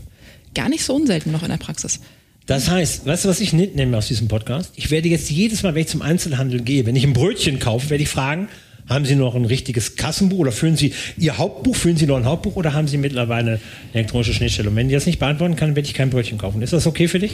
gar 0.56 0.70
nicht 0.70 0.84
so 0.84 0.96
unselten 0.96 1.32
noch 1.32 1.44
in 1.44 1.50
der 1.50 1.58
Praxis. 1.58 2.00
Das 2.48 2.70
heißt, 2.70 3.06
weißt 3.06 3.26
du, 3.26 3.30
was 3.30 3.40
ich 3.40 3.54
mitnehme 3.54 3.98
aus 3.98 4.08
diesem 4.08 4.30
Podcast? 4.30 4.72
Ich 4.76 4.90
werde 4.90 5.10
jetzt 5.10 5.30
jedes 5.30 5.64
Mal, 5.64 5.76
wenn 5.76 5.82
ich 5.82 5.90
zum 5.90 6.02
Einzelhandel 6.02 6.62
gehe, 6.62 6.86
wenn 6.86 6.96
ich 6.96 7.04
ein 7.04 7.14
Brötchen 7.14 7.60
kaufe, 7.60 7.90
werde 7.90 8.04
ich 8.04 8.10
fragen, 8.10 8.48
haben 8.90 9.06
Sie 9.06 9.16
noch 9.16 9.36
ein 9.36 9.46
richtiges 9.46 9.96
Kassenbuch 9.96 10.40
oder 10.40 10.52
führen 10.52 10.78
Sie 10.78 10.94
Ihr 11.18 11.38
Hauptbuch, 11.38 11.76
führen 11.76 11.98
Sie 11.98 12.06
noch 12.06 12.18
ein 12.18 12.26
Hauptbuch 12.26 12.56
oder 12.56 12.74
haben 12.74 12.88
Sie 12.88 12.98
mittlerweile 12.98 13.52
eine 13.52 13.60
elektronische 13.94 14.34
Schnittstelle? 14.34 14.70
Und 14.70 14.76
wenn 14.76 14.88
die 14.88 14.94
das 14.94 15.06
nicht 15.06 15.20
beantworten 15.20 15.56
kann, 15.56 15.76
werde 15.76 15.88
ich 15.88 15.94
kein 15.94 16.10
Brötchen 16.10 16.38
kaufen. 16.38 16.62
Ist 16.62 16.74
das 16.74 16.88
okay 16.88 17.08
für 17.08 17.20
dich? 17.20 17.34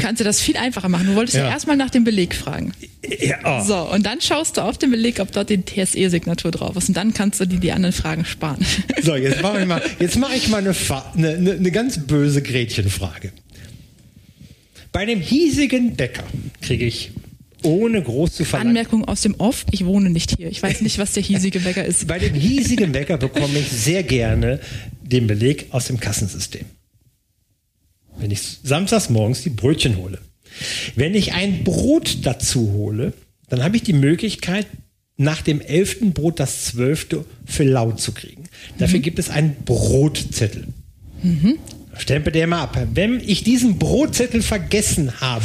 Kannst 0.00 0.20
du 0.20 0.24
das 0.24 0.40
viel 0.40 0.56
einfacher 0.56 0.88
machen. 0.88 1.06
Du 1.06 1.14
wolltest 1.14 1.36
ja, 1.36 1.44
ja 1.44 1.50
erstmal 1.50 1.76
nach 1.76 1.90
dem 1.90 2.04
Beleg 2.04 2.34
fragen. 2.34 2.72
Ja, 3.20 3.38
oh. 3.44 3.64
So, 3.64 3.76
und 3.92 4.06
dann 4.06 4.20
schaust 4.20 4.56
du 4.56 4.60
auf 4.60 4.78
den 4.78 4.90
Beleg, 4.90 5.18
ob 5.20 5.32
dort 5.32 5.50
die 5.50 5.62
TSE-Signatur 5.64 6.50
drauf 6.50 6.76
ist. 6.76 6.88
Und 6.88 6.96
dann 6.96 7.12
kannst 7.12 7.40
du 7.40 7.46
dir 7.46 7.58
die 7.58 7.72
anderen 7.72 7.92
Fragen 7.92 8.24
sparen. 8.24 8.64
So, 9.02 9.16
jetzt 9.16 9.42
mache 9.42 9.60
ich 9.60 9.66
mal, 9.66 9.82
jetzt 9.98 10.18
mache 10.18 10.36
ich 10.36 10.48
mal 10.48 10.58
eine, 10.58 10.74
eine, 11.14 11.28
eine, 11.28 11.52
eine 11.52 11.70
ganz 11.72 11.98
böse 11.98 12.42
Gretchenfrage. 12.42 13.32
Bei 14.92 15.06
dem 15.06 15.20
hiesigen 15.20 15.96
Bäcker 15.96 16.24
kriege 16.60 16.84
ich 16.84 17.10
ohne 17.62 18.02
groß 18.02 18.32
zu 18.32 18.44
verlangen. 18.44 18.70
Anmerkung 18.70 19.04
aus 19.04 19.22
dem 19.22 19.34
Off, 19.36 19.64
ich 19.70 19.84
wohne 19.84 20.10
nicht 20.10 20.36
hier. 20.36 20.50
Ich 20.50 20.62
weiß 20.62 20.80
nicht, 20.80 20.98
was 20.98 21.12
der 21.12 21.22
hiesige 21.22 21.60
Bäcker 21.60 21.84
ist. 21.84 22.06
Bei 22.06 22.18
dem 22.18 22.34
hiesigen 22.34 22.92
Bäcker 22.92 23.18
bekomme 23.18 23.58
ich 23.58 23.68
sehr 23.68 24.02
gerne 24.02 24.60
den 25.02 25.26
Beleg 25.26 25.66
aus 25.70 25.86
dem 25.86 26.00
Kassensystem. 26.00 26.64
Wenn 28.18 28.30
ich 28.30 28.40
samstags 28.62 29.10
morgens 29.10 29.42
die 29.42 29.50
Brötchen 29.50 29.96
hole. 29.96 30.18
Wenn 30.96 31.14
ich 31.14 31.32
ein 31.32 31.64
Brot 31.64 32.18
dazu 32.22 32.72
hole, 32.72 33.14
dann 33.48 33.62
habe 33.62 33.76
ich 33.76 33.82
die 33.82 33.94
Möglichkeit, 33.94 34.66
nach 35.16 35.42
dem 35.42 35.60
elften 35.60 36.12
Brot 36.12 36.40
das 36.40 36.64
zwölfte 36.64 37.24
für 37.44 37.64
laut 37.64 38.00
zu 38.00 38.12
kriegen. 38.12 38.44
Dafür 38.78 38.98
mhm. 38.98 39.02
gibt 39.02 39.18
es 39.18 39.30
einen 39.30 39.56
Brotzettel. 39.64 40.66
Mhm. 41.22 41.58
Stempel 41.98 42.32
der 42.32 42.46
mal 42.46 42.62
ab. 42.62 42.86
Wenn 42.94 43.20
ich 43.20 43.44
diesen 43.44 43.78
Brotzettel 43.78 44.42
vergessen 44.42 45.20
habe, 45.20 45.44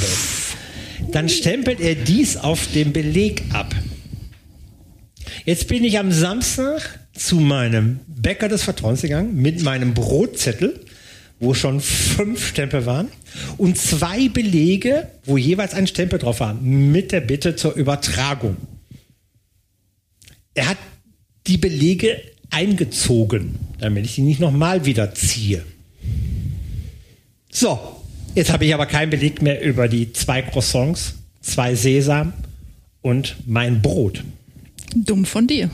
dann 1.12 1.30
stempelt 1.30 1.80
er 1.80 1.96
dies 1.96 2.38
auf 2.38 2.72
dem 2.74 2.94
Beleg 2.94 3.44
ab. 3.54 3.74
Jetzt 5.46 5.68
bin 5.68 5.84
ich 5.84 5.98
am 6.00 6.12
Samstag 6.12 7.00
zu 7.14 7.40
meinem 7.40 8.00
Bäcker 8.08 8.50
des 8.50 8.64
Vertrauens 8.64 9.02
gegangen 9.02 9.42
mit 9.42 9.64
meinem 9.64 9.94
Brotzettel, 9.94 10.80
wo 11.40 11.54
schon 11.54 11.80
fünf 11.82 12.48
Stempel 12.48 12.86
waren 12.86 13.10
und 13.58 13.78
zwei 13.78 14.30
Belege, 14.30 15.08
wo 15.26 15.38
jeweils 15.38 15.74
ein 15.74 15.88
Stempel 15.88 16.20
drauf 16.20 16.40
war, 16.40 16.54
mit 16.54 17.12
der 17.12 17.22
Bitte 17.22 17.56
zur 17.56 17.76
Übertragung. 17.76 18.58
Er 20.54 20.70
hat 20.70 20.78
die 21.46 21.58
Belege 21.58 22.20
eingezogen, 22.50 23.56
damit 23.80 24.06
ich 24.06 24.14
sie 24.14 24.22
nicht 24.22 24.40
nochmal 24.40 24.86
wieder 24.86 25.14
ziehe. 25.14 25.64
So, 27.52 27.80
jetzt 28.38 28.52
habe 28.54 28.66
ich 28.66 28.74
aber 28.74 28.86
keinen 28.86 29.10
Beleg 29.10 29.42
mehr 29.42 29.62
über 29.64 29.88
die 29.88 30.14
zwei 30.14 30.42
Croissants, 30.42 31.16
zwei 31.42 31.76
Sesam 31.76 32.34
und 33.02 33.36
mein 33.46 33.82
Brot. 33.82 34.24
Dumm 34.96 35.26
von 35.26 35.48
dir. 35.48 35.70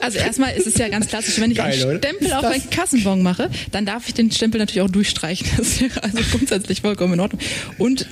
also 0.00 0.18
erstmal 0.18 0.54
ist 0.56 0.66
es 0.66 0.76
ja 0.76 0.88
ganz 0.88 1.06
klassisch, 1.08 1.38
wenn 1.40 1.50
ich 1.50 1.58
Geil, 1.58 1.72
einen 1.74 1.82
oder? 1.84 1.98
Stempel 1.98 2.32
auf 2.32 2.40
das- 2.42 2.52
einen 2.52 2.70
Kassenbon 2.70 3.22
mache, 3.22 3.50
dann 3.70 3.84
darf 3.86 4.08
ich 4.08 4.14
den 4.14 4.30
Stempel 4.30 4.58
natürlich 4.58 4.80
auch 4.82 4.90
durchstreichen. 4.90 5.46
Das 5.56 5.80
wäre 5.80 6.02
also 6.02 6.18
grundsätzlich 6.30 6.80
vollkommen 6.80 7.14
in 7.14 7.20
Ordnung. 7.20 7.40
Und 7.76 8.06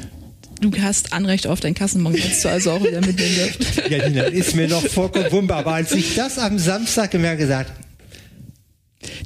du 0.60 0.70
hast 0.80 1.12
Anrecht 1.12 1.46
auf 1.46 1.60
deinen 1.60 1.74
Kassenbon, 1.74 2.14
kannst 2.14 2.44
du 2.44 2.48
also 2.48 2.72
auch 2.72 2.84
wieder 2.84 3.00
mitnehmen 3.00 3.34
dürfen. 3.36 3.90
Ja, 3.92 4.08
Nina, 4.08 4.22
ist 4.24 4.54
mir 4.54 4.68
noch 4.68 4.86
vollkommen 4.86 5.30
wunderbar. 5.32 5.58
Aber 5.60 5.74
als 5.74 5.92
ich 5.92 6.14
das 6.14 6.38
am 6.38 6.58
Samstag 6.58 7.10
gemerkt 7.10 7.40
habe, 7.40 7.46
gesagt, 7.48 7.72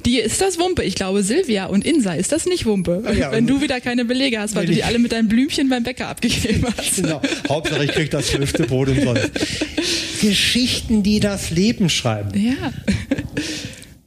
Dir 0.05 0.23
ist 0.23 0.41
das 0.41 0.57
Wumpe. 0.59 0.83
Ich 0.83 0.95
glaube, 0.95 1.23
Silvia 1.23 1.65
und 1.65 1.85
Insa 1.85 2.13
ist 2.13 2.31
das 2.31 2.45
nicht 2.45 2.65
Wumpe. 2.65 3.03
Ja, 3.17 3.31
wenn 3.31 3.47
du 3.47 3.61
wieder 3.61 3.81
keine 3.81 4.05
Belege 4.05 4.39
hast, 4.39 4.55
weil 4.55 4.65
du 4.65 4.73
die 4.73 4.83
alle 4.83 4.99
mit 4.99 5.11
deinem 5.11 5.27
Blümchen 5.27 5.69
beim 5.69 5.83
Bäcker 5.83 6.07
abgegeben 6.07 6.65
hast. 6.77 6.95
genau, 6.95 7.21
Hauptsache 7.47 7.85
ich 7.85 7.91
krieg 7.91 8.11
das 8.11 8.29
fünfte 8.29 8.63
Brot 8.63 8.89
umsonst. 8.89 9.31
Geschichten, 10.21 11.03
die 11.03 11.19
das 11.19 11.49
Leben 11.49 11.89
schreiben. 11.89 12.39
Ja. 12.39 12.73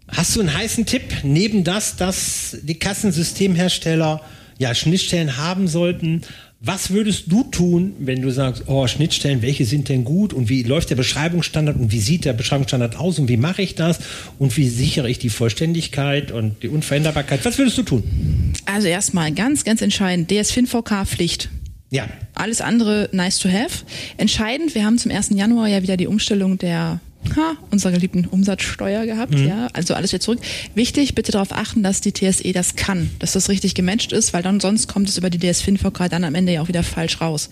Hast 0.08 0.36
du 0.36 0.40
einen 0.40 0.54
heißen 0.54 0.86
Tipp? 0.86 1.02
Neben 1.22 1.64
das, 1.64 1.96
dass 1.96 2.56
die 2.62 2.78
Kassensystemhersteller 2.78 4.20
ja 4.58 4.74
Schnittstellen 4.74 5.36
haben 5.36 5.66
sollten, 5.66 6.22
was 6.66 6.90
würdest 6.90 7.24
du 7.26 7.44
tun, 7.44 7.94
wenn 7.98 8.22
du 8.22 8.30
sagst, 8.30 8.64
oh, 8.66 8.86
Schnittstellen, 8.86 9.42
welche 9.42 9.66
sind 9.66 9.88
denn 9.90 10.04
gut 10.04 10.32
und 10.32 10.48
wie 10.48 10.62
läuft 10.62 10.88
der 10.90 10.96
Beschreibungsstandard 10.96 11.76
und 11.78 11.92
wie 11.92 12.00
sieht 12.00 12.24
der 12.24 12.32
Beschreibungsstandard 12.32 12.96
aus 12.96 13.18
und 13.18 13.28
wie 13.28 13.36
mache 13.36 13.60
ich 13.60 13.74
das 13.74 13.98
und 14.38 14.56
wie 14.56 14.68
sichere 14.68 15.10
ich 15.10 15.18
die 15.18 15.28
Vollständigkeit 15.28 16.32
und 16.32 16.62
die 16.62 16.68
Unveränderbarkeit? 16.68 17.44
Was 17.44 17.58
würdest 17.58 17.76
du 17.76 17.82
tun? 17.82 18.54
Also 18.64 18.88
erstmal 18.88 19.32
ganz, 19.32 19.64
ganz 19.64 19.82
entscheidend, 19.82 20.30
DSFIN-VK-Pflicht. 20.30 21.50
Ja, 21.90 22.08
Alles 22.34 22.60
andere 22.60 23.08
nice 23.12 23.38
to 23.38 23.48
have. 23.48 23.84
Entscheidend, 24.16 24.74
wir 24.74 24.84
haben 24.84 24.98
zum 24.98 25.12
1. 25.12 25.30
Januar 25.34 25.68
ja 25.68 25.82
wieder 25.82 25.96
die 25.96 26.06
Umstellung 26.06 26.58
der 26.58 27.00
ha, 27.36 27.56
unserer 27.70 27.92
geliebten 27.92 28.26
Umsatzsteuer 28.26 29.06
gehabt, 29.06 29.38
ja, 29.38 29.68
also 29.72 29.94
alles 29.94 30.12
wieder 30.12 30.20
zurück. 30.20 30.40
Wichtig, 30.74 31.14
bitte 31.14 31.32
darauf 31.32 31.52
achten, 31.52 31.82
dass 31.82 32.00
die 32.00 32.12
TSE 32.12 32.52
das 32.52 32.76
kann, 32.76 33.10
dass 33.18 33.32
das 33.32 33.48
richtig 33.48 33.74
gematcht 33.74 34.12
ist, 34.12 34.32
weil 34.32 34.42
dann 34.42 34.60
sonst 34.60 34.88
kommt 34.88 35.08
es 35.08 35.18
über 35.18 35.30
die 35.30 35.38
DSFIN-VK 35.38 36.08
dann 36.08 36.24
am 36.24 36.34
Ende 36.34 36.52
ja 36.52 36.62
auch 36.62 36.68
wieder 36.68 36.82
falsch 36.82 37.20
raus. 37.20 37.50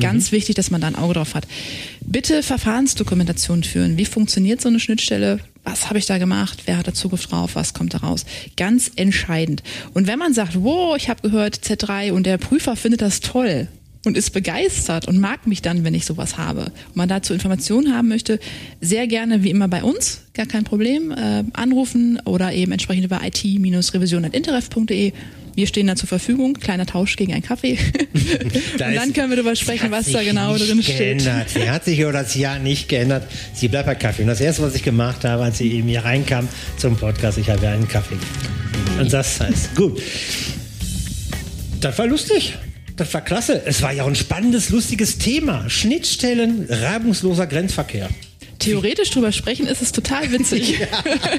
Ganz 0.00 0.32
wichtig, 0.32 0.54
dass 0.54 0.70
man 0.70 0.80
da 0.80 0.86
ein 0.86 0.96
Auge 0.96 1.14
drauf 1.14 1.34
hat. 1.34 1.46
Bitte 2.00 2.42
Verfahrensdokumentation 2.42 3.62
führen. 3.62 3.98
Wie 3.98 4.04
funktioniert 4.04 4.60
so 4.60 4.68
eine 4.68 4.80
Schnittstelle? 4.80 5.38
Was 5.64 5.88
habe 5.88 5.98
ich 5.98 6.06
da 6.06 6.18
gemacht? 6.18 6.62
Wer 6.64 6.78
hat 6.78 6.88
da 6.88 6.94
Zugriff 6.94 7.26
drauf? 7.26 7.54
Was 7.54 7.74
kommt 7.74 7.94
da 7.94 7.98
raus? 7.98 8.24
Ganz 8.56 8.90
entscheidend. 8.96 9.62
Und 9.94 10.06
wenn 10.06 10.18
man 10.18 10.34
sagt, 10.34 10.62
wow, 10.62 10.96
ich 10.96 11.08
habe 11.08 11.22
gehört 11.22 11.56
Z3 11.56 12.12
und 12.12 12.24
der 12.24 12.38
Prüfer 12.38 12.74
findet 12.74 13.02
das 13.02 13.20
toll, 13.20 13.68
und 14.04 14.16
ist 14.16 14.30
begeistert 14.30 15.06
und 15.06 15.18
mag 15.18 15.46
mich 15.46 15.62
dann, 15.62 15.84
wenn 15.84 15.94
ich 15.94 16.04
sowas 16.04 16.36
habe. 16.36 16.72
Und 16.88 16.96
man 16.96 17.08
dazu 17.08 17.32
Informationen 17.34 17.94
haben 17.94 18.08
möchte, 18.08 18.40
sehr 18.80 19.06
gerne 19.06 19.42
wie 19.42 19.50
immer 19.50 19.68
bei 19.68 19.82
uns, 19.82 20.22
gar 20.34 20.46
kein 20.46 20.64
Problem, 20.64 21.12
äh, 21.12 21.44
anrufen 21.52 22.18
oder 22.24 22.52
eben 22.52 22.72
entsprechend 22.72 23.04
über 23.04 23.20
it-revision.interref.de. 23.24 25.12
Wir 25.54 25.66
stehen 25.66 25.86
da 25.86 25.96
zur 25.96 26.08
Verfügung, 26.08 26.54
kleiner 26.54 26.86
Tausch 26.86 27.16
gegen 27.16 27.32
einen 27.34 27.42
Kaffee. 27.42 27.78
Da 28.78 28.88
und 28.88 28.94
dann 28.94 29.12
können 29.12 29.28
wir 29.30 29.36
darüber 29.36 29.54
sprechen, 29.54 29.90
was 29.90 30.10
da 30.10 30.22
genau 30.22 30.56
drin 30.56 30.82
steht. 30.82 30.96
geändert. 30.96 31.50
Sie 31.50 31.68
hat 31.68 31.84
sich 31.84 31.98
über 31.98 32.12
das 32.12 32.34
Jahr 32.34 32.58
nicht 32.58 32.88
geändert. 32.88 33.24
Sie 33.52 33.68
bleibt 33.68 33.86
bei 33.86 33.94
Kaffee. 33.94 34.22
Und 34.22 34.28
das 34.28 34.40
erste, 34.40 34.62
was 34.62 34.74
ich 34.74 34.82
gemacht 34.82 35.24
habe, 35.24 35.42
als 35.44 35.58
sie 35.58 35.70
eben 35.72 35.88
hier 35.88 36.04
reinkam 36.04 36.48
zum 36.78 36.96
Podcast, 36.96 37.36
ich 37.38 37.50
habe 37.50 37.62
ihr 37.62 37.70
einen 37.70 37.88
Kaffee. 37.88 38.16
Und 38.98 39.12
das 39.12 39.40
heißt, 39.40 39.74
gut. 39.74 40.00
Das 41.80 41.98
war 41.98 42.06
lustig. 42.06 42.54
Das 42.96 43.12
war 43.14 43.20
klasse. 43.22 43.62
Es 43.64 43.82
war 43.82 43.92
ja 43.92 44.04
auch 44.04 44.08
ein 44.08 44.14
spannendes, 44.14 44.70
lustiges 44.70 45.18
Thema. 45.18 45.68
Schnittstellen, 45.68 46.66
reibungsloser 46.68 47.46
Grenzverkehr. 47.46 48.08
Theoretisch 48.58 49.10
drüber 49.10 49.32
sprechen 49.32 49.66
ist 49.66 49.82
es 49.82 49.90
total 49.90 50.30
witzig. 50.30 50.78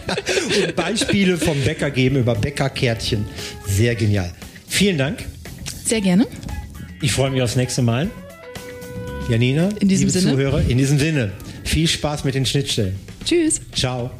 Und 0.63 0.75
Beispiele 0.75 1.37
vom 1.37 1.59
Bäcker 1.61 1.89
geben 1.89 2.17
über 2.17 2.35
Bäckerkärtchen. 2.35 3.25
Sehr 3.65 3.95
genial. 3.95 4.31
Vielen 4.67 4.97
Dank. 4.97 5.23
Sehr 5.85 6.01
gerne. 6.01 6.27
Ich 7.01 7.11
freue 7.11 7.29
mich 7.31 7.41
aufs 7.41 7.55
nächste 7.55 7.81
Mal. 7.81 8.09
Janina, 9.29 9.69
In 9.79 9.87
diesem 9.87 10.07
liebe 10.07 10.19
Sinne. 10.19 10.31
Zuhörer, 10.33 10.61
in 10.67 10.77
diesem 10.77 10.99
Sinne. 10.99 11.31
Viel 11.63 11.87
Spaß 11.87 12.25
mit 12.25 12.35
den 12.35 12.45
Schnittstellen. 12.45 12.95
Tschüss. 13.23 13.61
Ciao. 13.73 14.11